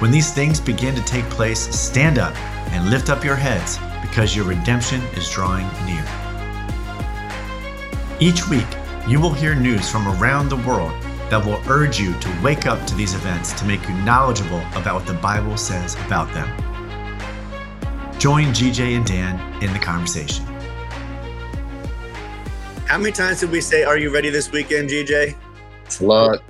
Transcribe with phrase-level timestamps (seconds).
[0.00, 2.34] When these things begin to take place, stand up
[2.72, 6.04] and lift up your heads because your redemption is drawing near.
[8.18, 8.66] Each week,
[9.06, 10.90] you will hear news from around the world
[11.30, 14.96] that will urge you to wake up to these events to make you knowledgeable about
[14.96, 16.48] what the Bible says about them.
[18.18, 20.44] Join GJ and Dan in the conversation.
[22.86, 25.36] How many times did we say, Are you ready this weekend, GJ?
[25.84, 26.42] It's a lot.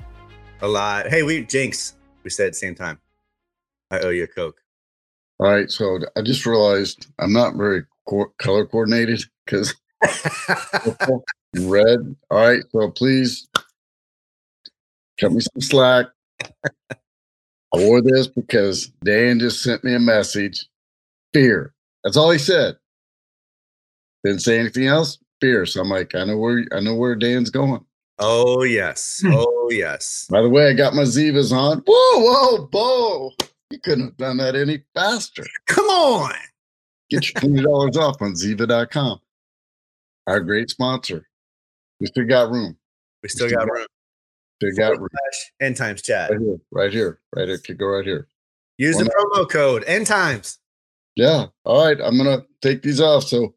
[0.62, 1.08] A lot.
[1.08, 1.94] Hey, we jinx.
[2.22, 2.98] We said at the same time.
[3.90, 4.60] I owe you a Coke.
[5.38, 5.70] All right.
[5.70, 9.74] So I just realized I'm not very co- color coordinated because
[11.58, 12.16] red.
[12.30, 12.62] All right.
[12.70, 13.48] So please
[15.20, 16.06] cut me some slack.
[16.90, 20.66] I wore this because Dan just sent me a message
[21.32, 21.74] fear.
[22.04, 22.76] That's all he said.
[24.24, 25.18] Didn't say anything else.
[25.40, 25.66] Fear.
[25.66, 27.84] So I'm like, I know where I know where Dan's going.
[28.20, 29.20] Oh yes.
[29.22, 29.32] Hmm.
[29.34, 30.26] Oh yes.
[30.30, 31.82] By the way, I got my Zivas on.
[31.86, 33.30] Whoa, whoa, whoa.
[33.74, 35.42] You couldn't have done that any faster.
[35.66, 36.32] Come on.
[37.10, 39.18] Get your $20 off on Ziva.com.
[40.28, 41.26] Our great sponsor.
[41.98, 42.76] We still got room.
[43.24, 43.86] We still, we still got, got room.
[44.62, 45.08] Still got room.
[45.60, 46.30] End times chat.
[46.30, 46.58] Right here.
[46.70, 47.18] Right here.
[47.34, 47.58] Right here.
[47.58, 48.28] Could go right here.
[48.78, 50.60] Use One the promo code end times.
[51.16, 51.46] Yeah.
[51.64, 51.98] All right.
[52.00, 53.24] I'm gonna take these off.
[53.24, 53.56] So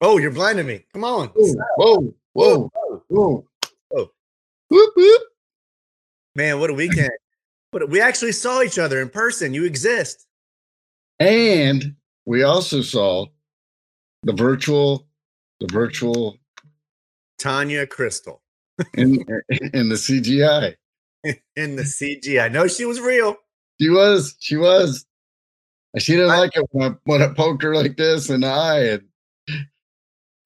[0.00, 0.86] Oh, you're blinding me.
[0.94, 1.28] Come on.
[1.36, 3.04] Whoa, whoa, whoa, whoa.
[3.10, 3.44] whoa.
[3.90, 4.10] whoa.
[4.70, 5.22] Whoop, whoop.
[6.36, 7.10] Man, what a weekend.
[7.72, 9.54] But we actually saw each other in person.
[9.54, 10.26] You exist.
[11.18, 13.26] And we also saw
[14.22, 15.06] the virtual,
[15.60, 16.38] the virtual
[17.38, 18.42] Tanya Crystal
[18.94, 19.18] in,
[19.74, 20.74] in the CGI.
[21.56, 22.50] In the CGI.
[22.52, 23.34] No, she was real.
[23.82, 24.36] She was.
[24.38, 25.04] She was.
[25.98, 28.46] She didn't I, like it when I, when I poked her like this in the
[28.46, 28.82] eye.
[28.84, 29.02] And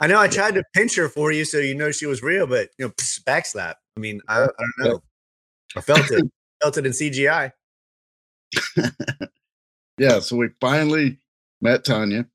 [0.00, 2.46] I know I tried to pinch her for you so you know she was real,
[2.46, 2.92] but you know,
[3.28, 3.74] backslap.
[3.96, 5.02] I mean, I, I don't know.
[5.76, 6.24] I felt it
[6.62, 7.52] built in CGI.
[9.98, 11.18] yeah, so we finally
[11.60, 12.26] met Tanya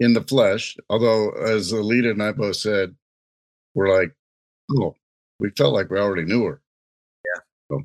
[0.00, 0.76] in the flesh.
[0.90, 2.94] Although, as Alita and I both said,
[3.74, 4.14] we're like,
[4.72, 4.94] oh,
[5.40, 6.60] we felt like we already knew her.
[7.24, 7.40] Yeah.
[7.70, 7.82] So,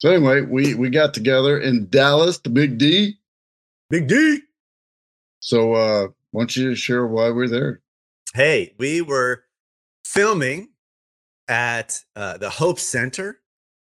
[0.00, 3.14] so anyway, we we got together in Dallas, the Big D.
[3.90, 4.40] Big D.
[5.40, 7.82] So, uh, why don't you share why we're there?
[8.34, 9.44] Hey, we were
[10.04, 10.70] filming
[11.48, 13.40] at uh, the Hope Center.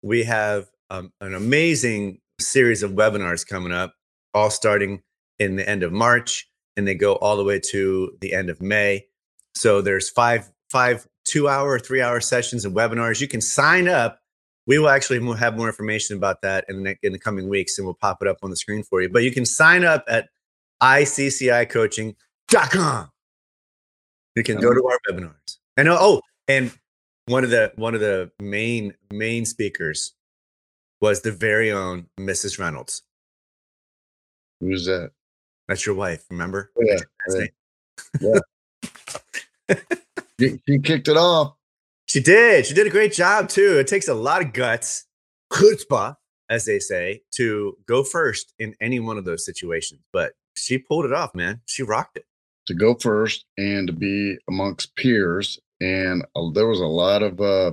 [0.02, 3.92] We have um, an amazing series of webinars coming up,
[4.34, 5.02] all starting
[5.38, 8.60] in the end of March, and they go all the way to the end of
[8.60, 9.06] May.
[9.54, 13.20] So there's five five two hour, three hour sessions and webinars.
[13.20, 14.20] You can sign up.
[14.66, 17.86] We will actually have more information about that in the, in the coming weeks, and
[17.86, 19.08] we'll pop it up on the screen for you.
[19.08, 20.28] But you can sign up at
[20.82, 23.10] ICCIcoaching.com.
[24.36, 25.56] You can go to our webinars.
[25.76, 26.70] And oh, and
[27.26, 30.14] one of the one of the main main speakers
[31.00, 32.58] was the very own Mrs.
[32.58, 33.02] Reynolds.
[34.60, 35.12] Who's that?
[35.68, 36.70] That's your wife, remember?
[36.76, 38.18] Oh, yeah.
[38.20, 39.76] yeah.
[40.38, 41.54] she, she kicked it off.
[42.06, 42.66] She did.
[42.66, 43.78] She did a great job, too.
[43.78, 45.06] It takes a lot of guts,
[45.52, 46.16] chutzpah,
[46.50, 50.00] as they say, to go first in any one of those situations.
[50.12, 51.60] But she pulled it off, man.
[51.66, 52.24] She rocked it.
[52.66, 55.58] To go first and to be amongst peers.
[55.80, 57.72] And uh, there was a lot of, uh,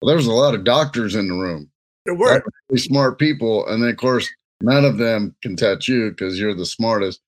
[0.00, 1.70] well, there was a lot of doctors in the room.
[2.10, 2.48] It worked.
[2.68, 4.28] Really smart people, and then of course
[4.60, 7.20] none of them can touch you because you're the smartest.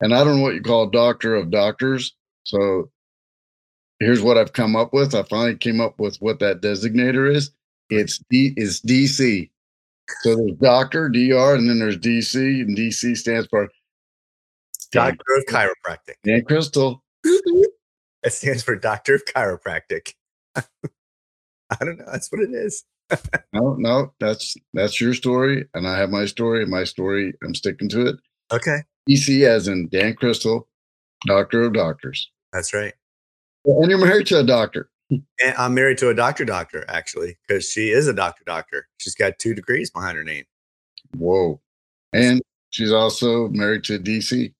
[0.00, 2.14] And I don't know what you call doctor of doctors.
[2.44, 2.88] So
[3.98, 5.14] here's what I've come up with.
[5.16, 7.50] I finally came up with what that designator is.
[7.90, 9.50] It's D, it's DC.
[10.22, 13.68] So there's doctor, DR, and then there's DC, and DC stands for
[14.92, 16.14] Doctor of Chiropractic.
[16.24, 17.02] Dan Crystal.
[17.24, 20.14] It stands for Doctor of Chiropractic.
[20.54, 20.62] I
[21.80, 22.06] don't know.
[22.06, 22.84] That's what it is
[23.52, 26.66] no, no, that's that's your story, and I have my story.
[26.66, 28.16] My story, I'm sticking to it.
[28.52, 28.78] Okay.
[29.08, 30.68] DC, as in Dan Crystal,
[31.26, 32.30] doctor of doctors.
[32.52, 32.92] That's right.
[33.64, 34.90] And you're married to a doctor.
[35.10, 38.88] And I'm married to a doctor doctor, actually, because she is a doctor doctor.
[38.98, 40.44] She's got two degrees behind her name.
[41.16, 41.60] Whoa.
[42.12, 44.52] And she's also married to DC.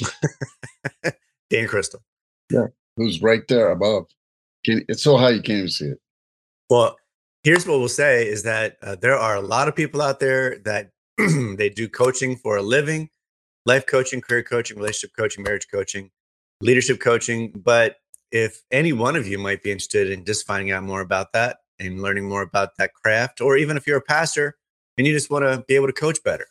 [1.50, 2.02] Dan Crystal.
[2.50, 2.66] Yeah.
[2.96, 4.06] Who's right there above.
[4.64, 6.00] Can, it's so high you can't even see it.
[6.70, 6.96] Well,
[7.42, 10.58] here's what we'll say is that uh, there are a lot of people out there
[10.60, 10.90] that
[11.58, 13.10] they do coaching for a living
[13.66, 16.10] life coaching career coaching relationship coaching marriage coaching
[16.60, 17.96] leadership coaching but
[18.30, 21.58] if any one of you might be interested in just finding out more about that
[21.78, 24.56] and learning more about that craft or even if you're a pastor
[24.98, 26.46] and you just want to be able to coach better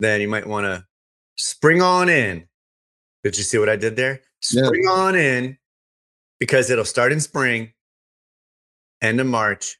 [0.00, 0.84] then you might want to
[1.36, 2.46] spring on in
[3.22, 4.90] did you see what i did there spring yeah.
[4.90, 5.58] on in
[6.40, 7.72] because it'll start in spring
[9.02, 9.76] end of march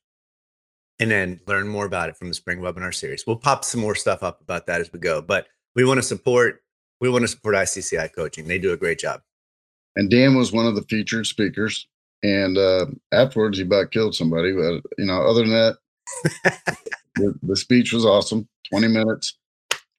[1.01, 3.27] and then learn more about it from the spring webinar series.
[3.27, 6.03] We'll pop some more stuff up about that as we go, but we want to
[6.03, 6.61] support
[7.01, 8.47] we want to support ICCI coaching.
[8.47, 9.21] They do a great job.
[9.97, 11.87] And Dan was one of the featured speakers,
[12.23, 15.79] and uh, afterwards he about killed somebody, but you know, other than that,
[17.17, 18.49] the, the speech was awesome.
[18.71, 19.37] Twenty minutes,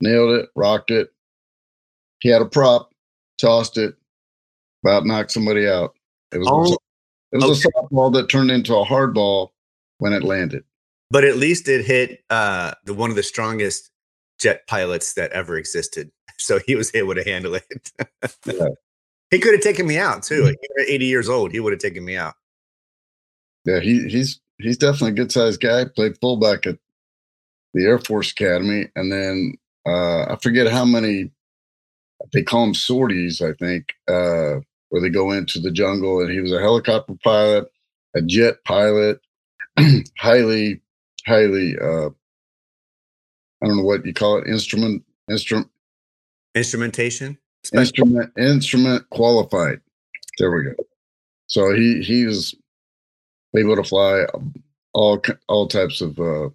[0.01, 1.09] nailed it, rocked it.
[2.21, 2.89] He had a prop,
[3.39, 3.95] tossed it,
[4.83, 5.93] about knocked somebody out.
[6.33, 7.69] It was, oh, a, it was okay.
[7.77, 9.49] a softball that turned into a hardball
[9.99, 10.63] when it landed
[11.11, 13.89] but at least it hit uh, the one of the strongest
[14.39, 16.09] jet pilots that ever existed.
[16.37, 17.91] So he was able to handle it.
[18.45, 18.65] yeah.
[19.31, 20.41] He could have taken me out too.
[20.43, 20.83] Mm-hmm.
[20.87, 22.33] 80 years old, he would have taken me out.
[23.63, 25.85] Yeah, he, he's he's definitely a good sized guy.
[25.85, 26.77] Played fullback at
[27.73, 29.53] the Air Force Academy, and then
[29.87, 31.31] uh, I forget how many
[32.33, 34.55] they call them sorties, I think, uh,
[34.89, 36.19] where they go into the jungle.
[36.21, 37.65] And he was a helicopter pilot,
[38.13, 39.19] a jet pilot,
[40.19, 40.81] highly
[41.27, 42.09] highly uh,
[43.63, 45.69] I don't know what you call it instrument instrument
[46.53, 47.79] instrumentation Special.
[47.81, 49.81] instrument instrument qualified.
[50.37, 50.73] There we go.
[51.47, 52.53] So he he's
[53.57, 54.53] able to fly um,
[54.93, 56.49] all all types of uh,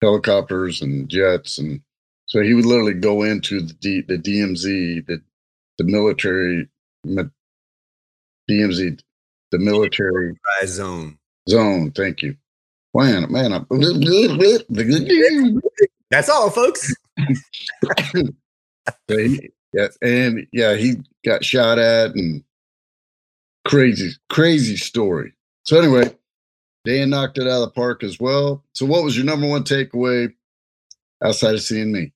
[0.00, 1.80] helicopters and jets, and
[2.26, 5.22] so he would literally go into the D, the DMZ, the
[5.78, 6.66] the military
[7.06, 9.00] DMZ,
[9.52, 10.34] the military
[10.66, 11.18] zone.
[11.48, 11.92] Zone.
[11.92, 12.36] Thank you.
[12.94, 13.52] Man, man.
[13.52, 14.56] I...
[16.10, 16.94] That's all, folks.
[19.08, 22.42] yeah, and yeah, he got shot at and
[23.66, 25.32] crazy, crazy story.
[25.64, 26.14] So anyway,
[26.84, 28.62] Dan knocked it out of the park as well.
[28.74, 30.32] So what was your number one takeaway
[31.24, 32.12] outside of seeing me?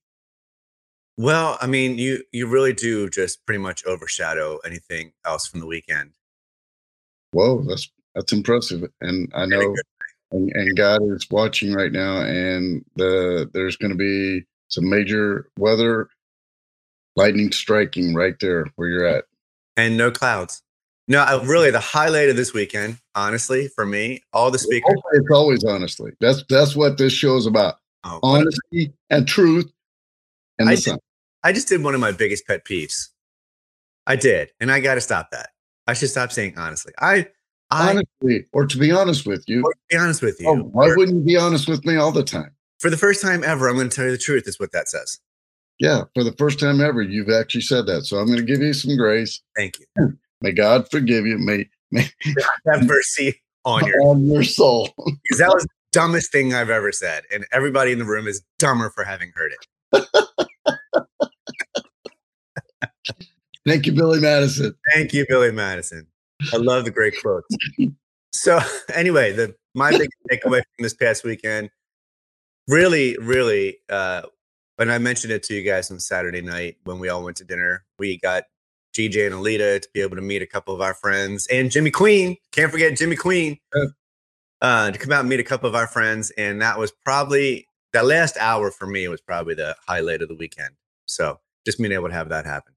[1.17, 5.65] Well, I mean, you you really do just pretty much overshadow anything else from the
[5.65, 6.11] weekend.
[7.31, 8.83] Whoa, that's that's impressive.
[9.01, 9.75] And I know
[10.31, 15.49] and, and God is watching right now, and the, there's going to be some major
[15.57, 16.09] weather,
[17.15, 19.25] lightning striking right there where you're at,
[19.77, 20.61] and no clouds.
[21.09, 24.93] No, I, really, the highlight of this weekend, honestly, for me, all the speakers.
[25.13, 26.11] It's always honestly.
[26.19, 29.71] That's that's what this show is about: oh, honesty and truth.
[30.59, 30.97] And I did,
[31.43, 33.09] I just did one of my biggest pet peeves.
[34.05, 35.49] I did, and I got to stop that.
[35.87, 36.91] I should stop saying honestly.
[36.99, 37.27] I
[37.69, 38.03] Honestly,
[38.45, 40.47] I, or to be honest with you, be honest with you.
[40.49, 42.51] Oh, why or, wouldn't you be honest with me all the time?
[42.79, 44.47] For the first time ever, I'm going to tell you the truth.
[44.47, 45.19] Is what that says.
[45.79, 48.03] Yeah, for the first time ever, you've actually said that.
[48.03, 49.41] So I'm going to give you some grace.
[49.55, 49.85] Thank you.
[49.97, 50.05] Hmm.
[50.41, 51.37] May God forgive you.
[51.37, 52.07] May, may
[52.71, 54.85] have mercy on your, on your soul.
[55.23, 57.23] Because that was the dumbest thing I've ever said.
[57.33, 60.07] And everybody in the room is dumber for having heard it.
[63.67, 64.73] Thank you, Billy Madison.
[64.93, 66.07] Thank you, Billy Madison.
[66.53, 67.55] I love the great quotes.
[68.33, 68.59] so
[68.93, 71.69] anyway, the my big takeaway from this past weekend,
[72.67, 74.23] really, really, uh,
[74.79, 77.43] and I mentioned it to you guys on Saturday night when we all went to
[77.43, 77.83] dinner.
[77.99, 78.43] We got
[78.95, 81.91] GJ and Alita to be able to meet a couple of our friends and Jimmy
[81.91, 82.37] Queen.
[82.51, 83.57] Can't forget Jimmy Queen
[84.61, 86.29] uh, to come out and meet a couple of our friends.
[86.37, 90.35] And that was probably that last hour for me was probably the highlight of the
[90.35, 90.75] weekend.
[91.07, 92.73] So just being able to have that happen.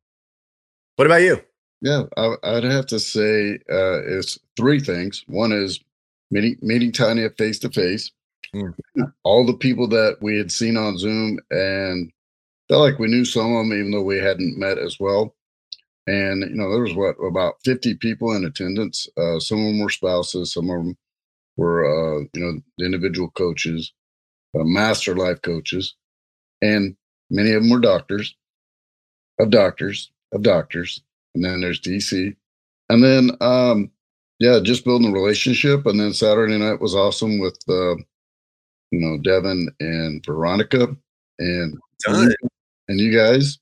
[0.97, 1.43] What about you?
[1.83, 5.25] Yeah, I, would have to say uh, it's three things.
[5.29, 5.81] One is
[6.31, 8.11] meeting meeting Tanya face to face.
[9.25, 12.11] All the people that we had seen on Zoom and
[12.69, 15.35] felt like we knew some of them, even though we hadn't met as well.
[16.07, 19.09] And you know, there was what about fifty people in attendance.
[19.17, 20.99] Uh, some of them were spouses, some of them
[21.57, 23.91] were uh, you know the individual coaches,
[24.55, 25.95] uh, master life coaches,
[26.61, 26.95] and
[27.31, 28.35] many of them were doctors,
[29.39, 31.01] of doctors, of doctors
[31.35, 32.35] and then there's DC,
[32.89, 33.91] and then um,
[34.39, 35.87] yeah, just building a relationship.
[35.87, 37.97] And then Saturday night was awesome with uh,
[38.91, 40.95] you know Devin and Veronica
[41.39, 42.35] and Done.
[42.89, 43.59] and you guys,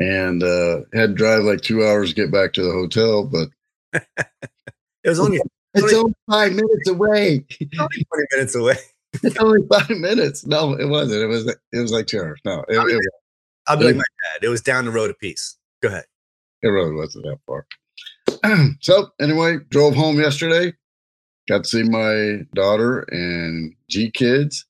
[0.00, 3.48] and uh, had to drive like two hours to get back to the hotel, but
[5.04, 5.40] it was only.
[5.76, 7.44] It's only, five minutes away.
[7.60, 8.76] Only twenty minutes away.
[9.24, 10.46] it's only five minutes.
[10.46, 11.24] No, it wasn't.
[11.24, 12.38] It was it was like two hours.
[12.44, 13.00] No, it, I'll, be, it,
[13.66, 14.44] I'll be it, like my dad.
[14.46, 15.56] It was down the road a piece.
[15.82, 16.04] Go ahead.
[16.64, 17.66] It really wasn't that far.
[18.80, 20.72] so anyway, drove home yesterday.
[21.46, 24.64] Got to see my daughter and G kids.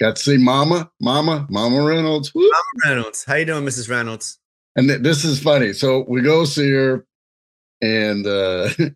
[0.00, 2.32] Got to see Mama, Mama, Mama Reynolds.
[2.34, 3.88] Mama Reynolds, how you doing, Mrs.
[3.88, 4.38] Reynolds?
[4.74, 5.72] And th- this is funny.
[5.72, 7.06] So we go see her,
[7.80, 8.90] and uh, you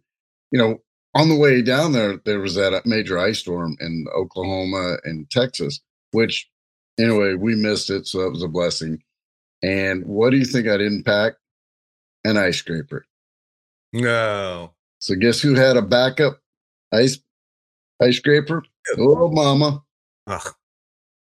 [0.53, 0.79] know,
[1.15, 5.31] on the way down there, there was that uh, major ice storm in Oklahoma and
[5.31, 5.81] Texas,
[6.11, 6.51] which
[6.99, 9.01] anyway we missed it, so that was a blessing.
[9.63, 11.35] And what do you think i didn't pack?
[12.25, 13.07] An ice scraper.
[13.93, 14.73] No.
[14.99, 16.39] So guess who had a backup
[16.93, 17.19] ice
[18.03, 18.63] ice scraper?
[18.99, 19.83] Oh, mama.
[20.27, 20.55] Ugh.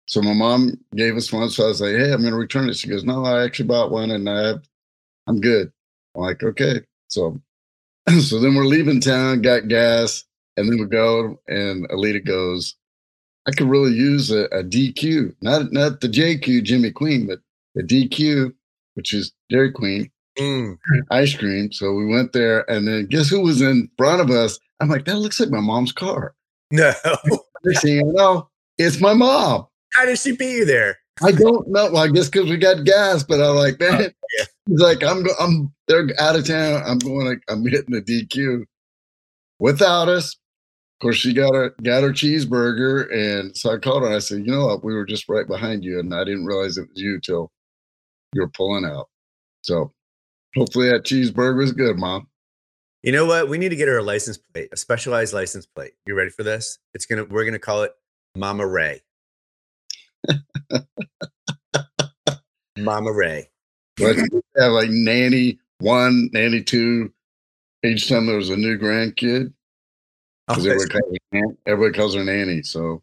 [0.06, 1.48] So my mom gave us one.
[1.48, 3.68] So I was like, "Hey, I'm going to return it." She goes, "No, I actually
[3.68, 4.68] bought one, and I have,
[5.26, 5.72] I'm good."
[6.14, 7.40] I'm like, "Okay." So,
[8.20, 10.24] so then we're leaving town, got gas,
[10.58, 12.74] and then we go, and Alita goes,
[13.46, 17.38] "I could really use a, a DQ, not not the JQ Jimmy Queen, but
[17.74, 18.52] the DQ,
[18.94, 20.76] which is Dairy Queen mm.
[21.10, 21.72] ice cream.
[21.72, 24.58] So we went there, and then guess who was in front of us?
[24.80, 26.34] I'm like, that looks like my mom's car.
[26.70, 26.92] No,
[27.84, 28.46] no,
[28.78, 29.66] it's my mom.
[29.94, 30.98] How did she be there?
[31.22, 31.92] I don't know.
[31.92, 34.06] Well, I guess because we got gas, but I'm like, oh, man, oh,
[34.38, 34.44] yeah.
[34.66, 36.82] he's like, I'm, I'm, they're out of town.
[36.86, 38.64] I'm going, to, I'm hitting the DQ
[39.60, 40.34] without us.
[40.34, 44.06] Of course, she got her got her cheeseburger, and so I called her.
[44.06, 44.84] And I said, "You know what?
[44.84, 47.50] We were just right behind you, and I didn't realize it was you till
[48.34, 49.08] you're pulling out.
[49.62, 49.92] So
[50.56, 52.26] hopefully that cheeseburger is good, mom.
[53.02, 53.48] You know what?
[53.48, 55.92] We need to get her a license plate, a specialized license plate.
[56.06, 56.78] You ready for this?
[56.94, 57.92] It's gonna we're gonna call it
[58.36, 59.02] Mama Ray.
[62.78, 63.50] Mama Ray.
[63.98, 67.12] let have like nanny one, nanny two.
[67.84, 69.52] Each time there was a new grandkid.
[70.48, 72.62] Oh, everybody, calls her, everybody calls her nanny.
[72.62, 73.02] So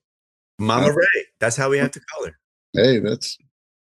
[0.60, 1.08] Mama uh, Ray.
[1.42, 2.38] That's how we have to call her.
[2.74, 3.38] Hey, that's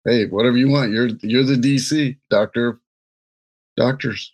[0.05, 0.93] hey, whatever you want.
[0.93, 2.79] You're you're the DC doctor of
[3.77, 4.33] doctors.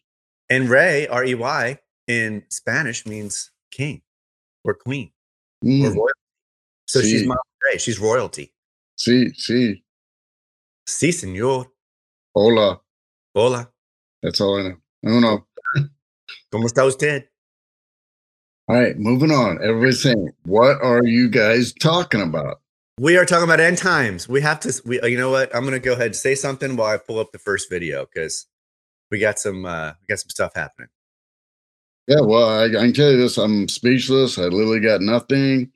[0.51, 4.03] And Ray R E Y in Spanish means king
[4.65, 5.13] or queen
[5.65, 5.83] mm.
[5.85, 6.13] or royalty.
[6.87, 7.11] So sí.
[7.11, 7.37] she's my
[7.71, 7.79] Ray.
[7.79, 8.53] She's royalty.
[8.97, 9.83] She sí, sí.
[10.89, 11.67] sí, senor.
[12.35, 12.81] Hola.
[13.35, 13.71] Hola.
[14.23, 14.75] That's all I
[15.05, 15.21] know.
[15.21, 15.47] know.
[16.53, 17.25] ¿Cómo está usted?
[18.69, 19.59] All right, moving on.
[19.63, 22.60] Everybody's saying, what are you guys talking about?
[23.01, 24.29] We are talking about end times.
[24.29, 24.79] We have to.
[24.85, 25.55] We, you know what?
[25.57, 28.05] I'm going to go ahead and say something while I pull up the first video
[28.05, 28.45] because
[29.11, 30.89] we got some uh, we got some stuff happening.
[32.09, 34.37] Yeah, well, I, I, can tell you this: I'm speechless.
[34.39, 35.73] I literally got nothing,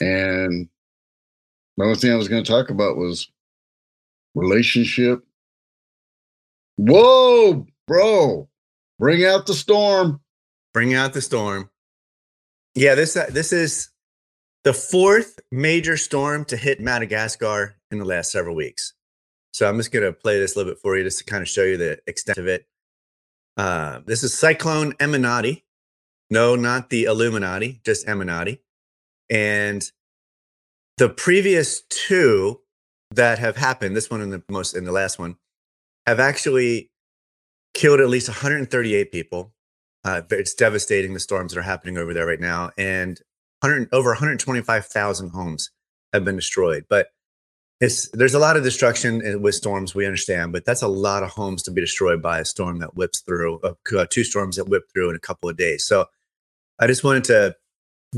[0.00, 0.68] and
[1.76, 3.28] the only thing I was going to talk about was
[4.36, 5.24] relationship.
[6.76, 8.48] Whoa, bro!
[9.00, 10.20] Bring out the storm.
[10.72, 11.68] Bring out the storm.
[12.76, 13.88] Yeah, this uh, this is
[14.64, 18.94] the fourth major storm to hit Madagascar in the last several weeks.
[19.52, 21.42] So I'm just going to play this a little bit for you just to kind
[21.42, 22.66] of show you the extent of it.
[23.56, 25.62] Uh, this is Cyclone Eminati.
[26.30, 28.60] No, not the Illuminati, just Eminati.
[29.30, 29.84] And
[30.96, 32.60] the previous two
[33.10, 35.36] that have happened, this one and the most and the last one,
[36.06, 36.90] have actually
[37.74, 39.52] killed at least 138 people.
[40.04, 42.70] Uh, it's devastating the storms that are happening over there right now.
[42.78, 43.20] And
[43.62, 45.70] 100, over 125,000 homes
[46.12, 46.84] have been destroyed.
[46.88, 47.08] But
[47.80, 51.22] it's, there's a lot of destruction eh, with storms, we understand, but that's a lot
[51.22, 54.56] of homes to be destroyed by a storm that whips through, uh, uh, two storms
[54.56, 55.84] that whip through in a couple of days.
[55.84, 56.06] So
[56.78, 57.56] I just wanted to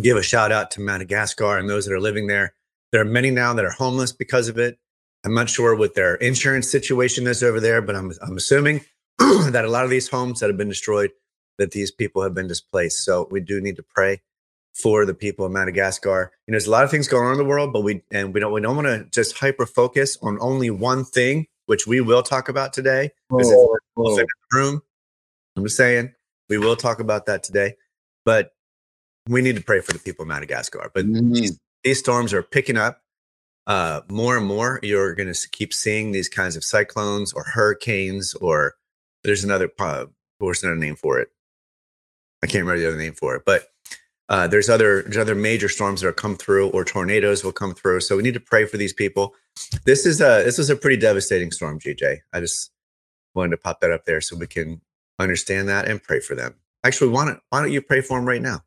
[0.03, 2.55] give a shout out to Madagascar and those that are living there.
[2.93, 4.79] There are many now that are homeless because of it.
[5.25, 8.83] I'm not sure what their insurance situation is over there, but I'm, I'm assuming
[9.19, 11.11] that a lot of these homes that have been destroyed,
[11.57, 13.05] that these people have been displaced.
[13.05, 14.21] So we do need to pray
[14.75, 16.33] for the people of Madagascar.
[16.47, 18.35] You know, there's a lot of things going on in the world, but we and
[18.35, 22.01] we don't we don't want to just hyper focus on only one thing, which we
[22.01, 23.11] will talk about today.
[23.33, 24.23] Oh, oh.
[24.53, 24.81] room.
[25.57, 26.13] I'm just saying
[26.49, 27.75] we will talk about that today,
[28.25, 28.53] but
[29.29, 30.91] we need to pray for the people of Madagascar.
[30.93, 31.33] But mm-hmm.
[31.33, 33.01] these, these storms are picking up
[33.69, 34.81] uh, more and more.
[34.83, 38.75] You're going to keep seeing these kinds of cyclones or hurricanes, or
[39.23, 40.07] there's another uh,
[40.41, 41.29] there's another name for it.
[42.43, 43.69] I can't remember the other name for it, but
[44.31, 47.75] uh, there's other there's other major storms that will come through, or tornadoes will come
[47.75, 48.01] through.
[48.01, 49.35] So we need to pray for these people.
[49.85, 52.19] This is a this is a pretty devastating storm, GJ.
[52.33, 52.71] I just
[53.35, 54.81] wanted to pop that up there so we can
[55.19, 56.55] understand that and pray for them.
[56.85, 58.61] Actually, why don't why don't you pray for them right now?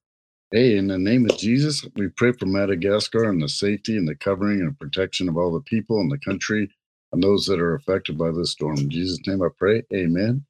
[0.52, 4.16] Hey, in the name of Jesus, we pray for Madagascar and the safety and the
[4.16, 6.70] covering and protection of all the people in the country
[7.12, 8.78] and those that are affected by this storm.
[8.78, 9.84] In Jesus' name, I pray.
[9.94, 10.46] Amen.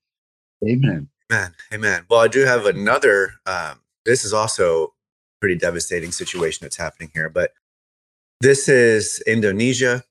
[0.63, 1.07] Amen.
[1.31, 1.53] Amen.
[1.73, 2.05] Amen.
[2.09, 3.33] Well, I do have another.
[3.45, 4.93] Um, this is also
[5.39, 7.29] pretty devastating situation that's happening here.
[7.29, 7.53] But
[8.41, 10.03] this is Indonesia.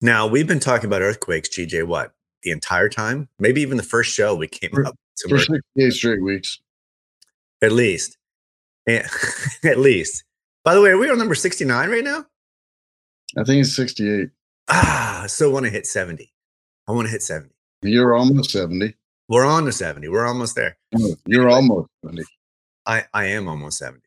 [0.00, 2.12] Now, we've been talking about earthquakes, GJ, what,
[2.42, 3.28] the entire time?
[3.38, 4.94] Maybe even the first show we came for, up.
[5.28, 6.60] For six straight weeks.
[7.62, 8.16] At least.
[8.86, 9.06] Yeah,
[9.64, 10.24] at least.
[10.64, 12.24] By the way, are we on number 69 right now?
[13.38, 14.28] I think it's 68.
[14.68, 16.30] Ah, I still want to hit 70.
[16.88, 17.52] I want to hit 70.
[17.82, 18.94] You're almost 70.
[19.28, 20.08] We're on to 70.
[20.08, 20.76] We're almost there.
[20.98, 22.22] Oh, you're almost 70.
[22.86, 24.02] I, I am almost 70.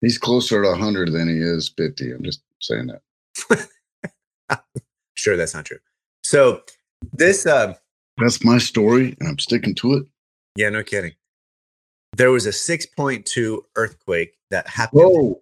[0.00, 2.12] He's closer to 100 than he is 50.
[2.12, 3.68] I'm just saying that.
[5.16, 5.78] sure, that's not true.
[6.22, 6.60] So
[7.12, 7.46] this.
[7.46, 7.74] Uh,
[8.18, 10.04] that's my story, and I'm sticking to it.
[10.56, 11.12] Yeah, no kidding.
[12.16, 15.40] There was a 6.2 earthquake that happened Whoa.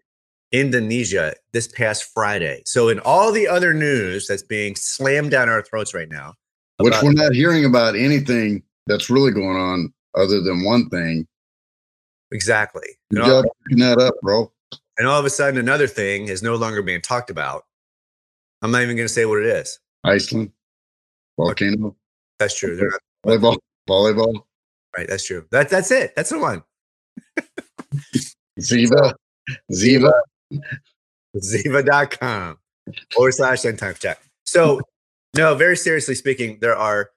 [0.50, 2.62] in Indonesia this past Friday.
[2.66, 6.34] So, in all the other news that's being slammed down our throats right now,
[6.78, 11.28] which we're not hearing about anything that's really going on other than one thing
[12.34, 12.86] Exactly.
[13.10, 13.44] You got
[13.78, 14.52] that up, bro.
[14.98, 17.64] And all of a sudden, another thing is no longer being talked about.
[18.60, 19.78] I'm not even going to say what it is.
[20.02, 20.50] Iceland,
[21.38, 21.96] volcano.
[22.38, 22.76] That's true.
[22.76, 22.90] Okay.
[23.36, 23.56] Volleyball,
[23.88, 24.34] volleyball.
[24.94, 25.08] Right.
[25.08, 25.46] That's true.
[25.50, 26.14] That, that's it.
[26.14, 26.62] That's the one.
[28.60, 29.14] Ziva,
[29.72, 30.12] Ziva,
[31.36, 32.58] Ziva.com
[33.16, 34.18] or slash end times chat.
[34.44, 34.82] So,
[35.34, 37.12] no, very seriously speaking, there are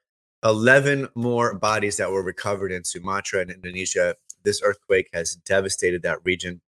[0.46, 6.18] 11 more bodies that were recovered in Sumatra and Indonesia this earthquake has devastated that
[6.24, 6.60] region.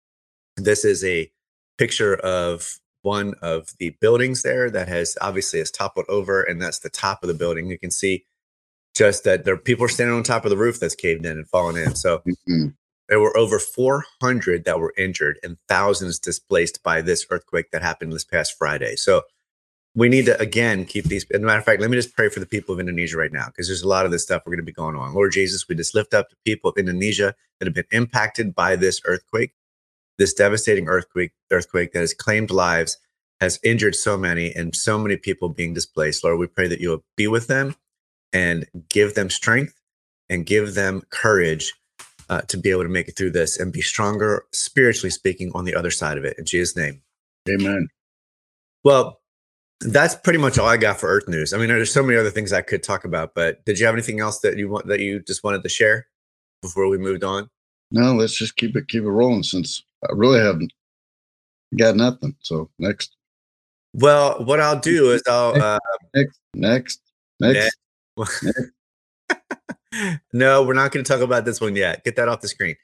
[0.57, 1.31] This is a
[1.77, 6.81] picture of one of the buildings there that has obviously has toppled over, and that's
[6.81, 7.69] the top of the building.
[7.69, 8.25] You can see
[8.97, 11.49] just that there people are standing on top of the roof that's caved in and
[11.49, 11.95] fallen in.
[11.95, 12.69] So mm-hmm.
[13.09, 18.13] there were over 400 that were injured and thousands displaced by this earthquake that happened
[18.13, 18.97] this past Friday.
[18.97, 19.23] So
[19.95, 21.25] we need to again keep these.
[21.33, 23.33] As a matter of fact, let me just pray for the people of Indonesia right
[23.33, 25.15] now, because there's a lot of this stuff we're going to be going on.
[25.15, 28.77] Lord Jesus, we just lift up the people of Indonesia that have been impacted by
[28.77, 29.53] this earthquake,
[30.19, 32.99] this devastating earthquake, earthquake that has claimed lives,
[33.41, 36.23] has injured so many, and so many people being displaced.
[36.23, 37.75] Lord, we pray that you'll be with them
[38.33, 39.81] and give them strength
[40.29, 41.73] and give them courage
[42.29, 45.65] uh, to be able to make it through this and be stronger, spiritually speaking, on
[45.65, 46.39] the other side of it.
[46.39, 47.01] In Jesus' name.
[47.49, 47.89] Amen.
[48.85, 49.21] Well,
[49.81, 51.53] that's pretty much all I got for Earth News.
[51.53, 53.95] I mean, there's so many other things I could talk about, but did you have
[53.95, 56.07] anything else that you want that you just wanted to share
[56.63, 57.49] before we moved on?
[57.91, 60.73] No, let's just keep it keep it rolling since I really haven't
[61.77, 62.35] got nothing.
[62.41, 63.17] So next.
[63.95, 65.79] Well, what I'll do is I'll uh,
[66.15, 67.01] next next
[67.41, 67.77] next.
[68.17, 68.43] next.
[68.45, 70.21] next.
[70.33, 72.05] no, we're not going to talk about this one yet.
[72.05, 72.75] Get that off the screen.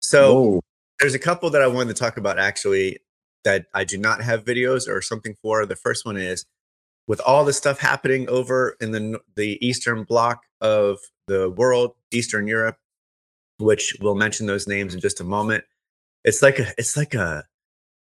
[0.00, 0.60] So Whoa.
[1.00, 2.98] there's a couple that I wanted to talk about actually
[3.44, 5.64] that I do not have videos or something for.
[5.66, 6.44] The first one is
[7.06, 12.46] with all the stuff happening over in the the eastern block of the world, Eastern
[12.46, 12.76] Europe,
[13.58, 15.64] which we'll mention those names in just a moment.
[16.24, 17.44] It's like a it's like a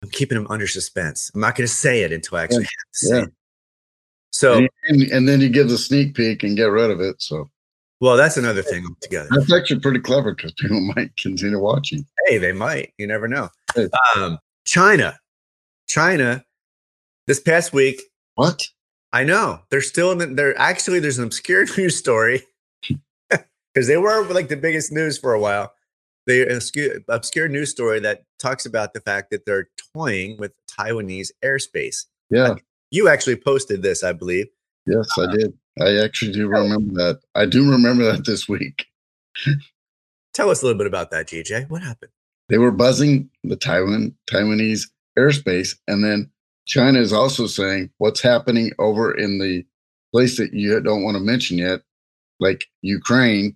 [0.03, 1.31] I'm keeping them under suspense.
[1.35, 2.61] I'm not going to say it until I actually yeah.
[2.65, 3.25] have to say yeah.
[4.33, 7.21] So and, and, then you give the sneak peek and get rid of it.
[7.21, 7.49] So
[7.99, 9.27] well, that's another thing altogether.
[9.31, 12.03] That's actually pretty clever because people might continue watching.
[12.27, 12.93] Hey, they might.
[12.97, 13.49] You never know.
[14.15, 15.19] Um, China
[15.91, 16.43] China
[17.27, 18.01] this past week.
[18.35, 18.65] What?
[19.11, 19.59] I know.
[19.69, 22.43] They're still in the, they're actually there's an obscure news story
[23.29, 25.73] because they were like the biggest news for a while.
[26.27, 31.31] The obscure, obscure news story that talks about the fact that they're toying with Taiwanese
[31.43, 32.05] airspace.
[32.29, 32.49] Yeah.
[32.49, 34.47] Like, you actually posted this, I believe.
[34.85, 35.53] Yes, uh, I did.
[35.81, 37.21] I actually do remember that.
[37.35, 38.85] I do remember that this week.
[40.33, 41.69] tell us a little bit about that, GJ.
[41.69, 42.11] What happened?
[42.49, 44.85] They were buzzing the Taiwan Taiwanese
[45.17, 45.75] airspace.
[45.87, 46.29] And then
[46.65, 49.63] China is also saying what's happening over in the
[50.13, 51.81] place that you don't want to mention yet,
[52.39, 53.55] like Ukraine.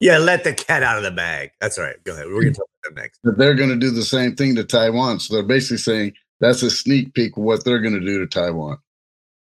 [0.00, 1.50] Yeah, let the cat out of the bag.
[1.60, 2.02] That's all right.
[2.04, 2.26] Go ahead.
[2.26, 3.20] We're going to talk about that next.
[3.24, 5.20] But they're going to do the same thing to Taiwan.
[5.20, 8.26] So they're basically saying that's a sneak peek of what they're going to do to
[8.26, 8.78] Taiwan.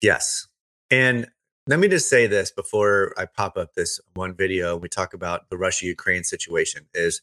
[0.00, 0.46] Yes.
[0.90, 1.26] And
[1.66, 4.76] let me just say this before I pop up this one video.
[4.76, 7.20] We talk about the Russia Ukraine situation is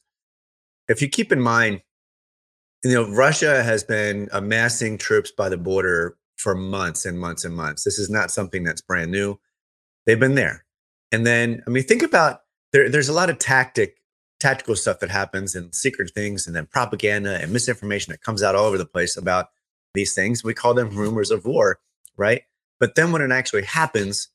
[0.88, 1.82] if you keep in mind
[2.86, 7.56] you know, Russia has been amassing troops by the border for months and months and
[7.56, 7.84] months.
[7.84, 9.40] This is not something that's brand new.
[10.06, 10.66] They've been there.
[11.12, 12.42] And then, I mean, think about
[12.74, 13.98] there, there's a lot of tactic,
[14.40, 18.54] tactical stuff that happens and secret things and then propaganda and misinformation that comes out
[18.54, 19.48] all over the place about
[19.96, 20.44] these things.
[20.44, 21.80] We call them rumors of war,
[22.18, 22.44] right?
[22.80, 24.28] But then when it actually happens,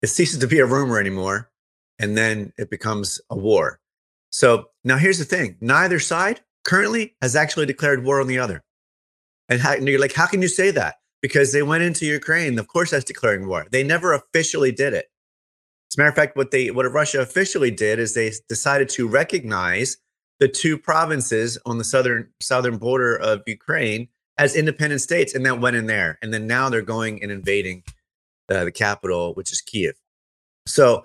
[0.00, 1.50] it ceases to be a rumor anymore.
[1.98, 3.80] And then it becomes a war.
[4.30, 8.62] So now here's the thing neither side currently has actually declared war on the other.
[9.48, 10.96] And, how, and you're like, how can you say that?
[11.22, 12.58] Because they went into Ukraine.
[12.58, 13.66] Of course, that's declaring war.
[13.72, 15.06] They never officially did it.
[15.90, 19.08] As a matter of fact, what they what Russia officially did is they decided to
[19.08, 19.96] recognize
[20.38, 25.60] the two provinces on the southern southern border of Ukraine as independent states, and that
[25.60, 26.18] went in there.
[26.20, 27.84] And then now they're going and invading
[28.50, 29.94] uh, the capital, which is Kiev.
[30.66, 31.04] So